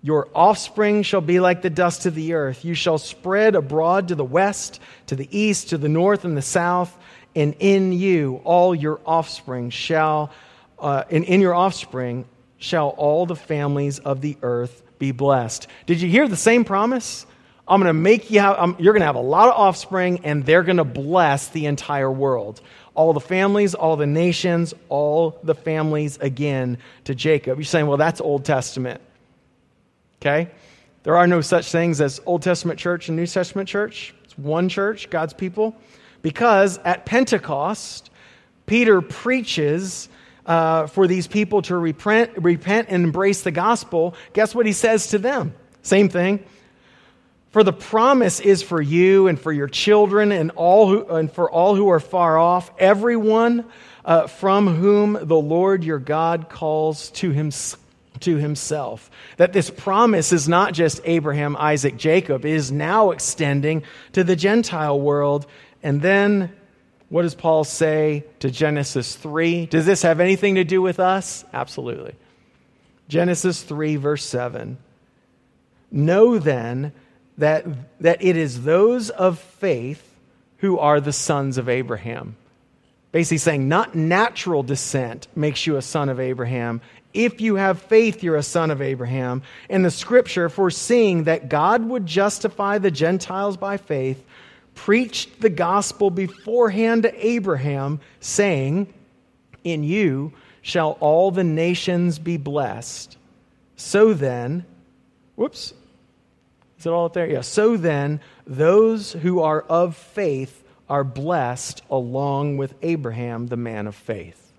your 0.01 0.29
offspring 0.33 1.03
shall 1.03 1.21
be 1.21 1.39
like 1.39 1.62
the 1.62 1.69
dust 1.69 2.05
of 2.05 2.15
the 2.15 2.33
earth. 2.33 2.63
You 2.63 2.73
shall 2.73 2.97
spread 2.97 3.55
abroad 3.55 4.10
to 4.10 4.15
the 4.15 4.23
west, 4.23 4.79
to 5.07 5.15
the 5.15 5.27
east, 5.38 5.69
to 5.69 5.77
the 5.77 5.89
north, 5.89 6.23
and 6.23 6.38
the 6.38 6.41
south. 6.41 6.95
And 7.36 7.55
in 7.60 7.91
you, 7.91 8.41
all 8.43 8.73
your 8.73 8.99
offspring 9.05 9.69
shall, 9.69 10.31
uh, 10.79 11.03
and 11.10 11.23
in 11.23 11.41
your 11.41 11.53
offspring 11.53 12.25
shall 12.57 12.89
all 12.89 13.25
the 13.25 13.36
families 13.36 13.99
of 13.99 14.21
the 14.21 14.38
earth 14.41 14.83
be 14.99 15.12
blessed. 15.12 15.67
Did 15.86 16.01
you 16.01 16.10
hear 16.10 16.27
the 16.27 16.36
same 16.36 16.63
promise? 16.63 17.25
I'm 17.67 17.81
going 17.81 17.89
to 17.89 17.93
make 17.93 18.31
you 18.31 18.39
have, 18.39 18.79
you're 18.79 18.93
going 18.93 19.01
to 19.01 19.07
have 19.07 19.15
a 19.15 19.19
lot 19.19 19.49
of 19.49 19.55
offspring, 19.55 20.21
and 20.23 20.45
they're 20.45 20.63
going 20.63 20.77
to 20.77 20.86
bless 20.86 21.49
the 21.49 21.65
entire 21.65 22.12
world. 22.12 22.62
All 22.95 23.13
the 23.13 23.19
families, 23.19 23.75
all 23.75 23.97
the 23.97 24.07
nations, 24.07 24.73
all 24.89 25.38
the 25.43 25.53
families 25.53 26.17
again 26.17 26.77
to 27.03 27.13
Jacob. 27.13 27.57
You're 27.57 27.65
saying, 27.65 27.88
well, 27.88 27.97
that's 27.97 28.21
Old 28.21 28.45
Testament. 28.45 29.01
Okay? 30.21 30.49
There 31.03 31.15
are 31.15 31.27
no 31.27 31.41
such 31.41 31.71
things 31.71 32.01
as 32.01 32.19
Old 32.25 32.41
Testament 32.41 32.80
church 32.80 33.08
and 33.08 33.15
New 33.15 33.27
Testament 33.27 33.69
church. 33.69 34.13
It's 34.23 34.38
one 34.38 34.67
church, 34.67 35.10
God's 35.10 35.34
people. 35.34 35.75
Because 36.21 36.80
at 36.80 37.06
Pentecost, 37.06 38.10
Peter 38.65 39.01
preaches 39.01 40.10
uh, 40.45 40.88
for 40.88 41.08
these 41.08 41.27
people 41.27 41.62
to 41.63 41.77
repent, 41.77 42.32
repent 42.38 42.88
and 42.89 43.03
embrace 43.03 43.41
the 43.43 43.51
gospel. 43.51 44.15
Guess 44.34 44.56
what 44.56 44.65
he 44.65 44.73
says 44.73 45.08
to 45.08 45.17
them? 45.17 45.53
Same 45.82 46.10
thing. 46.10 46.43
For 47.51 47.63
the 47.63 47.73
promise 47.73 48.39
is 48.39 48.62
for 48.62 48.82
you 48.82 49.27
and 49.27 49.39
for 49.39 49.51
your 49.51 49.67
children 49.67 50.32
and, 50.32 50.51
all 50.51 50.89
who, 50.89 51.08
and 51.08 51.32
for 51.32 51.49
all 51.49 51.75
who 51.75 51.89
are 51.89 51.99
far 51.99 52.38
off, 52.38 52.69
everyone 52.77 53.65
uh, 54.03 54.27
from 54.27 54.67
whom 54.67 55.17
the 55.21 55.38
Lord 55.38 55.84
your 55.84 55.99
God 55.99 56.49
calls 56.49 57.12
to 57.12 57.32
himself 57.32 57.82
to 58.21 58.38
himself. 58.38 59.10
That 59.38 59.53
this 59.53 59.69
promise 59.69 60.32
is 60.34 60.47
not 60.47 60.73
just 60.73 61.01
Abraham, 61.06 61.56
Isaac, 61.58 61.97
Jacob, 61.97 62.45
it 62.45 62.51
is 62.51 62.71
now 62.71 63.12
extending 63.12 63.84
to 64.13 64.23
the 64.23 64.36
Gentile 64.36 64.99
world. 64.99 65.45
And 65.84 66.01
then 66.01 66.53
what 67.10 67.21
does 67.21 67.36
Paul 67.36 67.63
say 67.63 68.25
to 68.39 68.51
Genesis 68.51 69.15
3? 69.15 69.67
Does 69.67 69.86
this 69.86 70.01
have 70.01 70.19
anything 70.19 70.56
to 70.56 70.63
do 70.63 70.82
with 70.82 70.99
us? 70.99 71.45
Absolutely. 71.53 72.15
Genesis 73.08 73.63
3, 73.63 73.95
verse 73.95 74.25
7. 74.25 74.77
Know 75.89 76.38
then 76.38 76.91
that, 77.38 77.65
that 78.01 78.21
it 78.21 78.36
is 78.36 78.63
those 78.63 79.10
of 79.10 79.39
faith 79.39 80.03
who 80.58 80.80
are 80.80 80.99
the 80.99 81.13
sons 81.13 81.58
of 81.58 81.69
Abraham. 81.69 82.36
Basically 83.12 83.38
saying, 83.38 83.69
not 83.69 83.95
natural 83.95 84.63
descent 84.63 85.27
makes 85.36 85.65
you 85.65 85.77
a 85.77 85.82
son 85.82 86.10
of 86.10 86.19
Abraham. 86.19 86.82
If 87.13 87.41
you 87.41 87.55
have 87.55 87.81
faith, 87.81 88.23
you're 88.23 88.35
a 88.35 88.43
son 88.43 88.69
of 88.69 88.81
Abraham. 88.81 89.41
And 89.69 89.83
the 89.83 89.91
scripture, 89.91 90.49
foreseeing 90.49 91.23
that 91.23 91.49
God 91.49 91.83
would 91.85 92.05
justify 92.05 92.77
the 92.77 92.91
Gentiles 92.91 93.57
by 93.57 93.77
faith, 93.77 94.23
preached 94.75 95.41
the 95.41 95.49
gospel 95.49 96.09
beforehand 96.09 97.03
to 97.03 97.27
Abraham, 97.27 97.99
saying, 98.19 98.93
In 99.63 99.83
you 99.83 100.33
shall 100.61 100.91
all 100.99 101.31
the 101.31 101.43
nations 101.43 102.19
be 102.19 102.37
blessed. 102.37 103.17
So 103.75 104.13
then, 104.13 104.65
whoops, 105.35 105.73
is 106.77 106.85
it 106.85 106.89
all 106.89 107.05
up 107.05 107.13
there? 107.13 107.29
Yeah. 107.29 107.41
So 107.41 107.77
then, 107.77 108.19
those 108.45 109.13
who 109.13 109.41
are 109.41 109.61
of 109.61 109.95
faith 109.95 110.63
are 110.89 111.03
blessed 111.03 111.81
along 111.89 112.57
with 112.57 112.73
Abraham, 112.81 113.47
the 113.47 113.57
man 113.57 113.87
of 113.87 113.95
faith. 113.95 114.51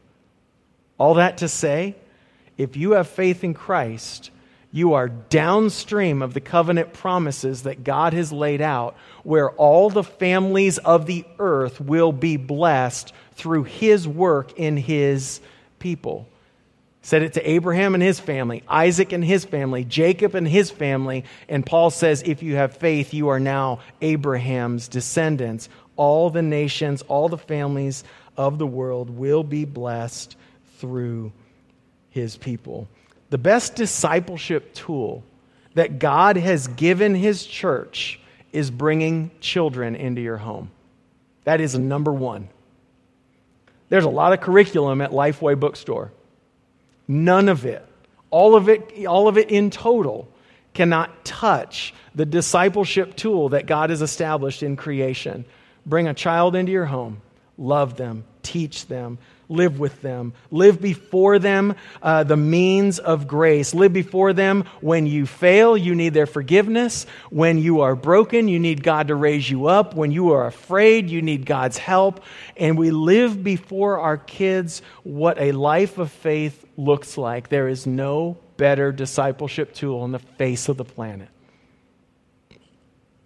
All 0.98 1.14
that 1.14 1.38
to 1.38 1.48
say, 1.48 1.94
if 2.59 2.77
you 2.77 2.92
have 2.92 3.09
faith 3.09 3.44
in 3.44 3.55
Christ, 3.55 4.31
you 4.71 4.92
are 4.94 5.09
downstream 5.09 6.21
of 6.21 6.35
the 6.35 6.40
covenant 6.40 6.92
promises 6.92 7.62
that 7.62 7.85
God 7.85 8.12
has 8.12 8.33
laid 8.33 8.61
out, 8.61 8.97
where 9.23 9.51
all 9.53 9.88
the 9.88 10.05
families 10.05 10.77
of 10.77 11.07
the 11.07 11.25
earth 11.38 11.81
will 11.81 12.12
be 12.12 12.37
blessed 12.37 13.14
through 13.33 13.64
his 13.64 14.07
work 14.07 14.59
in 14.59 14.77
his 14.77 15.40
people. 15.79 16.29
Said 17.01 17.23
it 17.23 17.35
to 17.35 17.51
Abraham 17.51 17.94
and 17.94 18.03
his 18.03 18.21
family, 18.21 18.62
Isaac 18.68 19.12
and 19.12 19.25
his 19.25 19.47
family, 19.47 19.85
Jacob 19.85 20.35
and 20.35 20.47
his 20.47 20.71
family. 20.71 21.25
And 21.49 21.64
Paul 21.64 21.88
says, 21.88 22.23
if 22.27 22.42
you 22.42 22.57
have 22.57 22.77
faith, 22.77 23.14
you 23.14 23.29
are 23.29 23.40
now 23.40 23.81
Abraham's 24.03 24.88
descendants. 24.88 25.71
All 25.97 26.29
the 26.29 26.42
nations, 26.42 27.03
all 27.03 27.31
the 27.31 27.38
families 27.38 28.05
of 28.37 28.59
the 28.59 28.66
world 28.66 29.09
will 29.09 29.44
be 29.44 29.64
blessed 29.64 30.37
through 30.79 31.33
his 32.18 32.37
people. 32.37 32.88
The 33.31 33.38
best 33.38 33.74
discipleship 33.74 34.74
tool 34.74 35.22
that 35.74 35.98
God 35.98 36.37
has 36.37 36.66
given 36.68 37.14
his 37.14 37.46
church 37.46 38.20
is 38.52 38.70
bringing 38.70 39.31
children 39.40 39.94
into 39.94 40.20
your 40.20 40.38
home. 40.38 40.70
That 41.44 41.61
is 41.61 41.78
number 41.78 42.12
one. 42.12 42.48
There's 43.88 44.04
a 44.04 44.11
lot 44.11 44.33
of 44.33 44.40
curriculum 44.40 45.00
at 45.00 45.12
Lifeway 45.12 45.59
Bookstore. 45.59 46.12
None 47.07 47.48
of 47.48 47.64
it, 47.64 47.85
all 48.31 48.54
of 48.54 48.68
it, 48.68 49.07
all 49.07 49.28
of 49.28 49.38
it 49.38 49.50
in 49.50 49.70
total, 49.70 50.28
cannot 50.74 51.24
touch 51.24 51.94
the 52.14 52.26
discipleship 52.26 53.16
tool 53.16 53.50
that 53.50 53.66
God 53.66 53.90
has 53.90 54.02
established 54.02 54.62
in 54.62 54.76
creation. 54.76 55.44
Bring 55.87 56.07
a 56.07 56.14
child 56.14 56.54
into 56.54 56.70
your 56.70 56.85
home, 56.85 57.22
love 57.57 57.96
them, 57.96 58.24
teach 58.42 58.87
them, 58.87 59.18
live 59.48 59.78
with 59.78 60.02
them. 60.02 60.32
Live 60.50 60.80
before 60.80 61.38
them 61.38 61.74
uh, 62.02 62.24
the 62.24 62.37
means 62.37 62.98
of 62.98 63.26
grace. 63.26 63.74
Live 63.74 63.92
before 63.92 64.32
them 64.32 64.64
when 64.80 65.06
you 65.06 65.26
fail, 65.26 65.76
you 65.76 65.94
need 65.94 66.14
their 66.14 66.26
forgiveness. 66.26 67.06
When 67.30 67.58
you 67.58 67.80
are 67.80 67.96
broken, 67.96 68.48
you 68.48 68.58
need 68.58 68.82
God 68.82 69.08
to 69.08 69.14
raise 69.14 69.48
you 69.50 69.66
up. 69.66 69.94
When 69.94 70.11
you 70.11 70.32
are 70.32 70.46
afraid, 70.46 71.08
you 71.11 71.22
need 71.22 71.46
God's 71.46 71.78
help. 71.78 72.22
And 72.56 72.76
we 72.78 72.90
live 72.90 73.42
before 73.42 73.98
our 73.98 74.18
kids 74.18 74.82
what 75.02 75.40
a 75.40 75.52
life 75.52 75.98
of 75.98 76.12
faith 76.12 76.64
looks 76.76 77.16
like. 77.16 77.48
There 77.48 77.68
is 77.68 77.87
no 77.87 78.37
better 78.56 78.92
discipleship 78.92 79.72
tool 79.72 80.00
on 80.00 80.12
the 80.12 80.18
face 80.18 80.68
of 80.68 80.76
the 80.76 80.84
planet. 80.84 81.28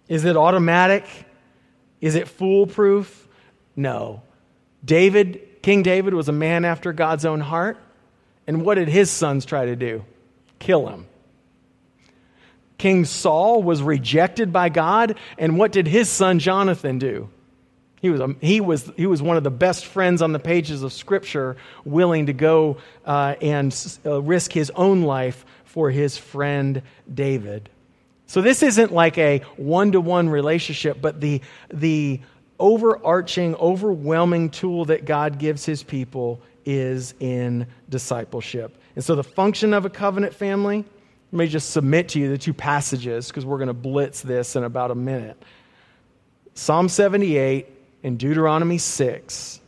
Is 0.07 0.25
it 0.25 0.37
automatic? 0.37 1.05
Is 1.99 2.15
it 2.15 2.27
foolproof? 2.27 3.27
No. 3.75 4.21
David 4.83 5.47
King 5.63 5.81
David 5.81 6.13
was 6.13 6.29
a 6.29 6.33
man 6.33 6.65
after 6.65 6.93
God's 6.93 7.25
own 7.25 7.39
heart. 7.39 7.77
And 8.45 8.63
what 8.63 8.75
did 8.75 8.89
his 8.89 9.09
sons 9.09 9.45
try 9.45 9.65
to 9.65 9.75
do? 9.75 10.05
Kill 10.59 10.87
him. 10.87 11.07
King 12.77 13.05
Saul 13.05 13.63
was 13.63 13.81
rejected 13.81 14.51
by 14.51 14.67
God, 14.67 15.17
and 15.37 15.57
what 15.57 15.71
did 15.71 15.87
his 15.87 16.09
son 16.09 16.39
Jonathan 16.39 16.99
do? 16.99 17.29
He 18.01 18.09
was, 18.09 18.19
a, 18.19 18.35
he, 18.41 18.59
was, 18.59 18.91
he 18.97 19.05
was 19.05 19.21
one 19.21 19.37
of 19.37 19.45
the 19.45 19.51
best 19.51 19.85
friends 19.85 20.21
on 20.21 20.33
the 20.33 20.39
pages 20.39 20.83
of 20.83 20.91
Scripture, 20.91 21.55
willing 21.85 22.25
to 22.25 22.33
go 22.33 22.77
uh, 23.05 23.35
and 23.41 23.73
uh, 24.05 24.21
risk 24.21 24.51
his 24.51 24.69
own 24.71 25.03
life 25.03 25.45
for 25.63 25.89
his 25.89 26.17
friend 26.17 26.81
David. 27.11 27.69
So 28.27 28.41
this 28.41 28.63
isn't 28.63 28.91
like 28.91 29.17
a 29.17 29.39
one 29.55 29.93
to 29.93 30.01
one 30.01 30.27
relationship, 30.27 30.97
but 30.99 31.21
the, 31.21 31.39
the 31.71 32.19
overarching, 32.59 33.55
overwhelming 33.55 34.49
tool 34.49 34.85
that 34.85 35.05
God 35.05 35.39
gives 35.39 35.65
his 35.65 35.83
people 35.83 36.41
is 36.65 37.13
in 37.19 37.67
discipleship. 37.89 38.77
And 38.95 39.03
so, 39.03 39.15
the 39.15 39.23
function 39.23 39.73
of 39.73 39.85
a 39.85 39.89
covenant 39.89 40.33
family, 40.33 40.85
let 41.31 41.37
me 41.37 41.47
just 41.47 41.71
submit 41.71 42.09
to 42.09 42.19
you 42.19 42.29
the 42.29 42.37
two 42.37 42.53
passages 42.53 43.27
because 43.27 43.45
we're 43.45 43.57
going 43.57 43.67
to 43.67 43.73
blitz 43.73 44.21
this 44.21 44.55
in 44.55 44.63
about 44.63 44.91
a 44.91 44.95
minute. 44.95 45.41
Psalm 46.53 46.87
78 46.87 47.67
and 48.03 48.19
Deuteronomy 48.19 48.77
6. 48.77 49.59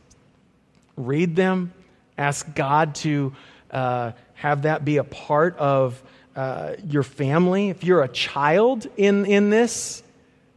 Read 0.96 1.34
them, 1.34 1.72
ask 2.16 2.54
God 2.54 2.94
to 2.96 3.34
uh, 3.70 4.12
have 4.34 4.62
that 4.62 4.84
be 4.84 4.98
a 4.98 5.04
part 5.04 5.56
of 5.58 6.00
uh, 6.36 6.74
your 6.86 7.02
family. 7.02 7.70
If 7.70 7.82
you're 7.82 8.02
a 8.02 8.08
child 8.08 8.86
in, 8.96 9.26
in 9.26 9.50
this, 9.50 10.02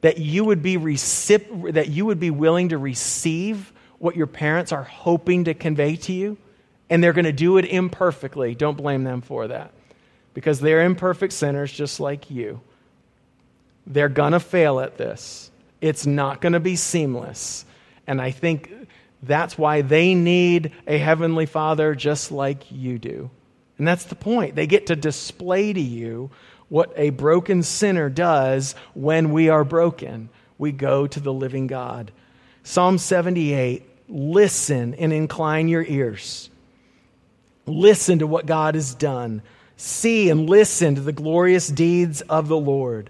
that 0.01 0.17
you 0.17 0.45
would 0.45 0.61
be 0.61 0.77
recip- 0.77 1.73
that 1.73 1.89
you 1.89 2.05
would 2.05 2.19
be 2.19 2.29
willing 2.29 2.69
to 2.69 2.77
receive 2.77 3.73
what 3.97 4.15
your 4.15 4.27
parents 4.27 4.71
are 4.71 4.83
hoping 4.83 5.45
to 5.45 5.53
convey 5.53 5.95
to 5.95 6.13
you 6.13 6.37
and 6.89 7.03
they're 7.03 7.13
going 7.13 7.25
to 7.25 7.31
do 7.31 7.57
it 7.57 7.65
imperfectly. 7.65 8.55
Don't 8.55 8.77
blame 8.77 9.03
them 9.03 9.21
for 9.21 9.47
that. 9.47 9.71
Because 10.33 10.59
they're 10.59 10.83
imperfect 10.83 11.33
sinners 11.33 11.71
just 11.71 11.99
like 11.99 12.31
you. 12.31 12.61
They're 13.85 14.09
going 14.09 14.33
to 14.33 14.39
fail 14.39 14.79
at 14.79 14.97
this. 14.97 15.51
It's 15.81 16.05
not 16.05 16.41
going 16.41 16.53
to 16.53 16.59
be 16.59 16.75
seamless. 16.75 17.65
And 18.07 18.21
i 18.21 18.31
think 18.31 18.73
that's 19.21 19.57
why 19.57 19.81
they 19.81 20.15
need 20.15 20.71
a 20.87 20.97
heavenly 20.97 21.45
father 21.45 21.93
just 21.93 22.31
like 22.31 22.71
you 22.71 22.97
do. 22.97 23.29
And 23.77 23.87
that's 23.87 24.05
the 24.05 24.15
point. 24.15 24.55
They 24.55 24.67
get 24.67 24.87
to 24.87 24.95
display 24.95 25.71
to 25.73 25.81
you 25.81 26.31
what 26.69 26.93
a 26.95 27.09
broken 27.09 27.63
sinner 27.63 28.09
does 28.09 28.75
when 28.93 29.31
we 29.31 29.49
are 29.49 29.63
broken. 29.63 30.29
We 30.57 30.71
go 30.71 31.07
to 31.07 31.19
the 31.19 31.33
living 31.33 31.67
God. 31.67 32.11
Psalm 32.63 32.97
78 32.97 33.85
listen 34.09 34.95
and 34.95 35.13
incline 35.13 35.67
your 35.67 35.83
ears. 35.83 36.49
Listen 37.65 38.19
to 38.19 38.27
what 38.27 38.45
God 38.45 38.75
has 38.75 38.95
done. 38.95 39.41
See 39.77 40.29
and 40.29 40.49
listen 40.49 40.95
to 40.95 41.01
the 41.01 41.13
glorious 41.13 41.67
deeds 41.67 42.21
of 42.21 42.47
the 42.47 42.57
Lord. 42.57 43.09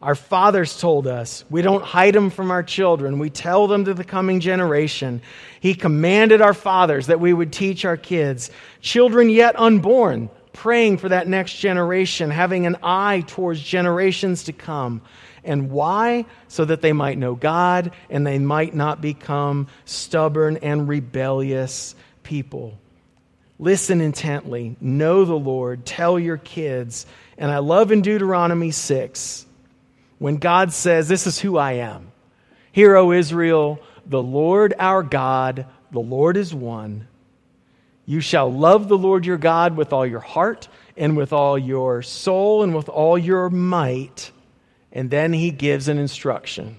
Our 0.00 0.14
fathers 0.14 0.80
told 0.80 1.06
us 1.06 1.44
we 1.50 1.60
don't 1.60 1.82
hide 1.82 2.14
them 2.14 2.30
from 2.30 2.50
our 2.50 2.62
children, 2.62 3.18
we 3.18 3.30
tell 3.30 3.66
them 3.66 3.84
to 3.84 3.94
the 3.94 4.04
coming 4.04 4.40
generation. 4.40 5.22
He 5.60 5.74
commanded 5.74 6.40
our 6.40 6.54
fathers 6.54 7.08
that 7.08 7.20
we 7.20 7.32
would 7.32 7.52
teach 7.52 7.84
our 7.84 7.96
kids. 7.96 8.50
Children 8.80 9.28
yet 9.28 9.58
unborn, 9.58 10.30
praying 10.58 10.98
for 10.98 11.08
that 11.08 11.28
next 11.28 11.54
generation, 11.54 12.30
having 12.30 12.66
an 12.66 12.76
eye 12.82 13.22
towards 13.28 13.62
generations 13.62 14.44
to 14.44 14.52
come. 14.52 15.00
And 15.44 15.70
why? 15.70 16.26
So 16.48 16.64
that 16.64 16.82
they 16.82 16.92
might 16.92 17.16
know 17.16 17.36
God 17.36 17.92
and 18.10 18.26
they 18.26 18.40
might 18.40 18.74
not 18.74 19.00
become 19.00 19.68
stubborn 19.84 20.56
and 20.56 20.88
rebellious 20.88 21.94
people. 22.24 22.76
Listen 23.60 24.00
intently, 24.00 24.76
know 24.80 25.24
the 25.24 25.34
Lord, 25.34 25.86
tell 25.86 26.18
your 26.18 26.36
kids. 26.36 27.06
And 27.36 27.50
I 27.50 27.58
love 27.58 27.92
in 27.92 28.02
Deuteronomy 28.02 28.72
6 28.72 29.46
when 30.18 30.36
God 30.36 30.72
says, 30.72 31.08
This 31.08 31.26
is 31.26 31.38
who 31.38 31.56
I 31.56 31.72
am. 31.74 32.10
Hear, 32.72 32.96
O 32.96 33.12
Israel, 33.12 33.80
the 34.06 34.22
Lord 34.22 34.74
our 34.78 35.02
God, 35.02 35.66
the 35.92 36.00
Lord 36.00 36.36
is 36.36 36.54
one. 36.54 37.07
You 38.08 38.22
shall 38.22 38.50
love 38.50 38.88
the 38.88 38.96
Lord 38.96 39.26
your 39.26 39.36
God 39.36 39.76
with 39.76 39.92
all 39.92 40.06
your 40.06 40.20
heart 40.20 40.66
and 40.96 41.14
with 41.14 41.34
all 41.34 41.58
your 41.58 42.00
soul 42.00 42.62
and 42.62 42.74
with 42.74 42.88
all 42.88 43.18
your 43.18 43.50
might. 43.50 44.32
And 44.90 45.10
then 45.10 45.34
he 45.34 45.50
gives 45.50 45.88
an 45.88 45.98
instruction. 45.98 46.78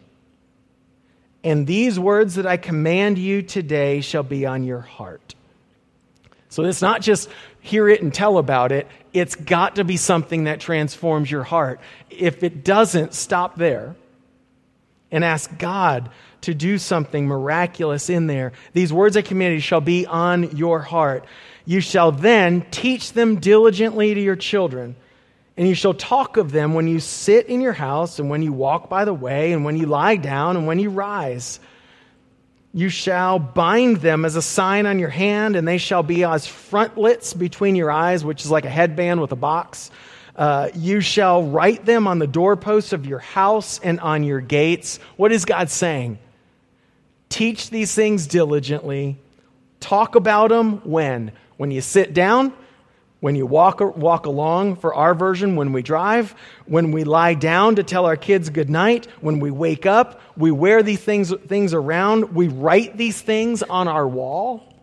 And 1.44 1.68
these 1.68 2.00
words 2.00 2.34
that 2.34 2.48
I 2.48 2.58
command 2.58 3.20
you 3.20 3.44
today 3.44 4.02
shall 4.02 4.24
be 4.24 4.48
on 4.48 4.64
your 4.64 4.80
heart. 4.80 5.36
So 6.50 6.64
it's 6.64 6.82
not 6.82 7.02
just 7.04 7.30
hear 7.60 7.88
it 7.88 8.02
and 8.02 8.12
tell 8.12 8.40
about 8.40 8.72
it, 8.72 8.88
it's 9.14 9.36
got 9.36 9.76
to 9.76 9.84
be 9.84 9.98
something 9.98 10.46
that 10.46 10.60
transforms 10.60 11.30
your 11.30 11.44
heart. 11.44 11.80
If 12.10 12.42
it 12.42 12.64
doesn't, 12.64 13.14
stop 13.14 13.56
there 13.56 13.96
and 15.12 15.24
ask 15.24 15.56
God 15.60 16.10
to 16.42 16.54
do 16.54 16.78
something 16.78 17.28
miraculous 17.28 18.10
in 18.10 18.28
there. 18.28 18.54
These 18.74 18.94
words 18.94 19.16
of 19.16 19.26
community 19.26 19.62
shall 19.62 19.82
be 19.82 20.06
on 20.06 20.56
your 20.56 20.80
heart. 20.80 21.26
You 21.66 21.82
shall 21.82 22.12
then 22.12 22.66
teach 22.72 23.14
them 23.14 23.40
diligently 23.40 24.14
to 24.14 24.22
your 24.22 24.36
children, 24.36 24.96
and 25.58 25.68
you 25.68 25.76
shall 25.76 25.94
talk 25.94 26.38
of 26.38 26.52
them 26.52 26.74
when 26.74 26.88
you 26.88 27.00
sit 27.00 27.48
in 27.48 27.62
your 27.62 27.74
house, 27.74 28.20
and 28.20 28.30
when 28.30 28.42
you 28.42 28.54
walk 28.54 28.90
by 28.90 29.06
the 29.06 29.14
way, 29.14 29.52
and 29.52 29.66
when 29.66 29.78
you 29.78 29.86
lie 29.86 30.16
down, 30.16 30.58
and 30.58 30.66
when 30.66 30.80
you 30.80 30.90
rise. 30.90 31.60
You 32.74 32.90
shall 32.90 33.40
bind 33.40 33.98
them 33.98 34.26
as 34.26 34.36
a 34.36 34.42
sign 34.42 34.86
on 34.86 35.00
your 35.00 35.10
hand, 35.10 35.56
and 35.56 35.68
they 35.68 35.80
shall 35.80 36.04
be 36.04 36.24
as 36.24 36.46
frontlets 36.48 37.34
between 37.34 37.76
your 37.76 37.92
eyes, 37.92 38.24
which 38.24 38.46
is 38.46 38.52
like 38.52 38.66
a 38.66 38.70
headband 38.70 39.22
with 39.22 39.32
a 39.32 39.36
box. 39.36 39.90
Uh, 40.36 40.70
you 40.74 41.02
shall 41.02 41.44
write 41.44 41.86
them 41.86 42.08
on 42.08 42.20
the 42.20 42.28
doorposts 42.28 42.94
of 42.94 43.06
your 43.06 43.20
house 43.20 43.80
and 43.80 44.00
on 44.00 44.24
your 44.24 44.40
gates. 44.40 45.00
What 45.18 45.32
is 45.32 45.46
God 45.46 45.70
saying? 45.70 46.20
Teach 47.30 47.70
these 47.70 47.94
things 47.94 48.28
diligently. 48.28 49.18
Talk 49.80 50.16
about 50.16 50.50
them 50.50 50.78
when? 50.84 51.32
When 51.58 51.72
you 51.72 51.82
sit 51.82 52.14
down, 52.14 52.54
when 53.20 53.36
you 53.36 53.46
walk, 53.46 53.80
walk 53.98 54.26
along, 54.26 54.78
for 54.78 54.94
our 54.94 55.14
version, 55.14 55.56
when 55.56 55.72
we 55.74 55.82
drive, 55.82 56.34
when 56.66 56.92
we 56.92 57.04
lie 57.04 57.34
down 57.34 57.76
to 57.76 57.84
tell 57.84 58.06
our 58.06 58.16
kids 58.16 58.50
good 58.50 58.70
night, 58.70 59.08
when 59.22 59.40
we 59.40 59.52
wake 59.52 59.86
up, 59.86 60.22
we 60.38 60.52
wear 60.52 60.82
these 60.82 61.02
things, 61.02 61.34
things 61.48 61.74
around, 61.74 62.34
we 62.34 62.48
write 62.48 62.98
these 62.98 63.22
things 63.22 63.62
on 63.62 63.88
our 63.88 64.08
wall. 64.08 64.74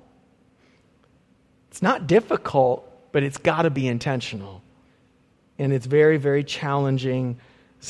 It's 1.71 1.83
not 1.83 2.07
difficult, 2.07 3.13
but 3.13 3.23
it's 3.23 3.39
got 3.39 3.63
to 3.63 3.71
be 3.71 3.89
intentional. 3.89 4.63
And 5.59 5.73
it's 5.73 5.87
very, 5.87 6.19
very 6.19 6.45
challenging 6.45 7.39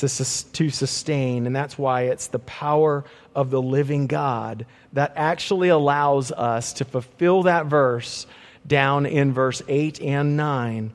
to 0.01 0.69
sustain. 0.69 1.45
And 1.45 1.55
that's 1.55 1.77
why 1.77 2.03
it's 2.03 2.27
the 2.27 2.39
power 2.39 3.03
of 3.35 3.49
the 3.49 3.61
living 3.61 4.07
God 4.07 4.65
that 4.93 5.13
actually 5.15 5.69
allows 5.69 6.31
us 6.31 6.73
to 6.73 6.85
fulfill 6.85 7.43
that 7.43 7.65
verse 7.67 8.25
down 8.65 9.05
in 9.05 9.33
verse 9.33 9.61
8 9.67 10.01
and 10.01 10.37
9 10.37 10.91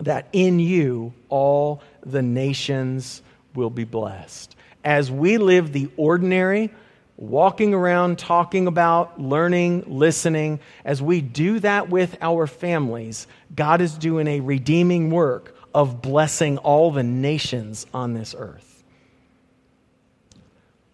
that 0.00 0.28
in 0.32 0.58
you 0.58 1.12
all 1.28 1.82
the 2.04 2.22
nations 2.22 3.22
will 3.54 3.70
be 3.70 3.84
blessed. 3.84 4.56
As 4.82 5.10
we 5.10 5.38
live 5.38 5.72
the 5.72 5.90
ordinary, 5.96 6.70
walking 7.16 7.74
around, 7.74 8.18
talking 8.18 8.66
about, 8.66 9.20
learning, 9.20 9.84
listening, 9.86 10.60
as 10.84 11.00
we 11.00 11.20
do 11.20 11.60
that 11.60 11.88
with 11.88 12.16
our 12.20 12.46
families, 12.46 13.26
God 13.54 13.80
is 13.80 13.96
doing 13.96 14.26
a 14.26 14.40
redeeming 14.40 15.10
work 15.10 15.53
of 15.74 16.00
blessing 16.00 16.58
all 16.58 16.90
the 16.92 17.02
nations 17.02 17.86
on 17.92 18.14
this 18.14 18.34
earth. 18.38 18.70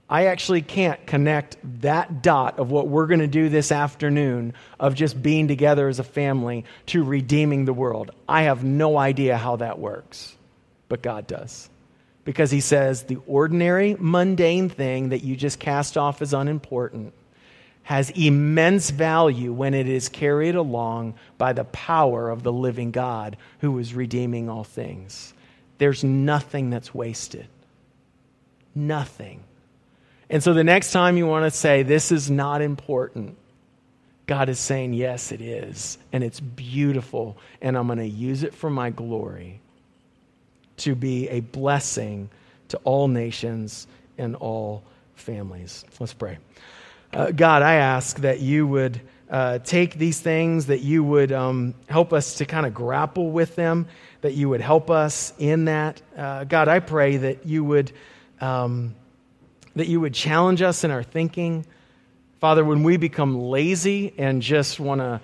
I 0.09 0.27
actually 0.27 0.63
can't 0.63 1.07
connect 1.07 1.57
that 1.83 2.21
dot 2.21 2.59
of 2.59 2.73
what 2.73 2.89
we're 2.89 3.07
going 3.07 3.21
to 3.21 3.29
do 3.29 3.49
this 3.49 3.71
afternoon 3.71 4.55
of 4.81 4.97
just 4.97 5.23
being 5.23 5.47
together 5.47 5.87
as 5.87 6.01
a 6.01 6.05
family 6.05 6.65
to 6.87 7.05
redeeming 7.05 7.65
the 7.65 7.73
world. 7.73 8.11
I 8.29 8.43
have 8.43 8.65
no 8.65 8.99
idea 8.99 9.37
how 9.37 9.57
that 9.57 9.79
works, 9.79 10.35
but 10.89 11.01
God 11.01 11.29
does. 11.29 11.71
Because 12.25 12.51
He 12.51 12.61
says 12.61 13.05
the 13.05 13.19
ordinary, 13.29 13.97
mundane 14.01 14.69
thing 14.69 15.11
that 15.11 15.23
you 15.23 15.37
just 15.37 15.61
cast 15.61 15.97
off 15.97 16.21
as 16.21 16.35
unimportant 16.35 17.15
has 17.91 18.11
immense 18.11 18.91
value 18.91 19.53
when 19.53 19.75
it 19.75 19.89
is 19.89 20.09
carried 20.09 20.55
along 20.55 21.13
by 21.39 21.53
the 21.53 21.65
power 21.65 22.31
of 22.31 22.45
the 22.45 22.53
living 22.53 22.93
God 22.93 23.37
who 23.59 23.77
is 23.81 23.95
redeeming 23.95 24.49
all 24.49 24.63
things. 24.63 25.35
There's 25.79 26.05
nothing 26.05 26.71
that's 26.71 26.95
wasted. 26.95 27.49
Nothing. 28.77 29.43
And 30.29 30.41
so 30.41 30.55
the 30.55 30.63
next 30.63 30.93
time 30.93 31.17
you 31.17 31.27
want 31.27 31.47
to 31.47 31.51
say, 31.51 31.83
This 31.83 32.13
is 32.13 32.31
not 32.31 32.63
important, 32.63 33.37
God 34.29 34.49
is 34.49 34.61
saying, 34.61 34.93
Yes, 34.93 35.33
it 35.33 35.41
is. 35.41 35.99
And 36.13 36.23
it's 36.23 36.39
beautiful. 36.39 37.39
And 37.61 37.77
I'm 37.77 37.89
going 37.89 37.99
to 37.99 38.07
use 38.07 38.45
it 38.45 38.55
for 38.55 38.71
my 38.71 38.91
glory 38.91 39.61
to 40.77 40.95
be 40.95 41.29
a 41.29 41.41
blessing 41.41 42.31
to 42.69 42.77
all 42.85 43.09
nations 43.09 43.89
and 44.17 44.37
all 44.37 44.85
families. 45.17 45.85
Let's 45.99 46.15
pray. 46.15 46.39
Uh, 47.13 47.33
God, 47.33 47.63
I 47.63 47.75
ask 47.75 48.19
that 48.21 48.41
you 48.41 48.67
would 48.69 49.01
uh, 49.29 49.59
take 49.59 49.95
these 49.95 50.21
things, 50.21 50.67
that 50.67 50.81
you 50.81 51.03
would 51.03 51.33
um, 51.33 51.75
help 51.89 52.13
us 52.13 52.35
to 52.35 52.45
kind 52.45 52.67
of 52.67 52.73
grapple 52.73 53.31
with 53.31 53.57
them, 53.57 53.89
that 54.21 54.35
you 54.35 54.49
would 54.49 54.61
help 54.61 54.91
us 54.91 55.33
in 55.39 55.65
that. 55.65 56.01
Uh, 56.17 56.45
God, 56.45 56.69
I 56.69 56.79
pray 56.79 57.17
that 57.17 57.47
you 57.47 57.65
would. 57.65 57.93
Um, 58.41 58.95
that 59.77 59.87
you 59.87 60.01
would 60.01 60.15
challenge 60.15 60.63
us 60.63 60.83
in 60.83 60.91
our 60.91 61.03
thinking. 61.03 61.65
Father, 62.41 62.65
when 62.65 62.83
we 62.83 62.97
become 62.97 63.39
lazy 63.39 64.13
and 64.19 64.43
just 64.43 64.81
want 64.81 65.01
to 65.01 65.21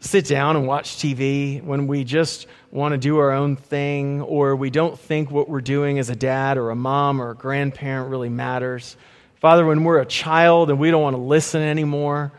sit 0.00 0.26
down 0.26 0.56
and 0.56 0.66
watch 0.66 0.96
TV, 0.96 1.62
when 1.62 1.86
we 1.86 2.04
just 2.04 2.46
want 2.70 2.92
to 2.92 2.98
do 2.98 3.18
our 3.18 3.30
own 3.30 3.56
thing, 3.56 4.20
or 4.20 4.54
we 4.54 4.68
don't 4.68 4.98
think 4.98 5.30
what 5.30 5.48
we're 5.48 5.60
doing 5.60 5.98
as 5.98 6.10
a 6.10 6.16
dad 6.16 6.58
or 6.58 6.70
a 6.70 6.76
mom 6.76 7.22
or 7.22 7.30
a 7.30 7.34
grandparent 7.34 8.10
really 8.10 8.28
matters. 8.28 8.96
Father, 9.40 9.66
when 9.66 9.84
we're 9.84 10.00
a 10.00 10.06
child 10.06 10.70
and 10.70 10.78
we 10.78 10.90
don't 10.90 11.02
want 11.02 11.16
to 11.16 11.22
listen 11.22 11.62
anymore, 11.62 12.32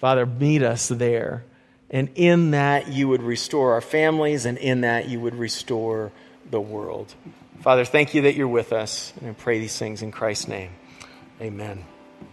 Father, 0.00 0.26
meet 0.26 0.62
us 0.62 0.88
there. 0.88 1.44
And 1.90 2.10
in 2.14 2.52
that, 2.52 2.88
you 2.88 3.08
would 3.08 3.22
restore 3.22 3.72
our 3.72 3.80
families, 3.80 4.44
and 4.44 4.58
in 4.58 4.82
that, 4.82 5.08
you 5.08 5.20
would 5.20 5.34
restore 5.34 6.12
the 6.50 6.60
world. 6.60 7.14
Father, 7.60 7.84
thank 7.84 8.14
you 8.14 8.22
that 8.22 8.34
you're 8.34 8.48
with 8.48 8.72
us. 8.72 9.12
And 9.20 9.30
I 9.30 9.32
pray 9.32 9.58
these 9.58 9.76
things 9.78 10.02
in 10.02 10.12
Christ's 10.12 10.48
name. 10.48 10.70
Amen. 11.40 11.84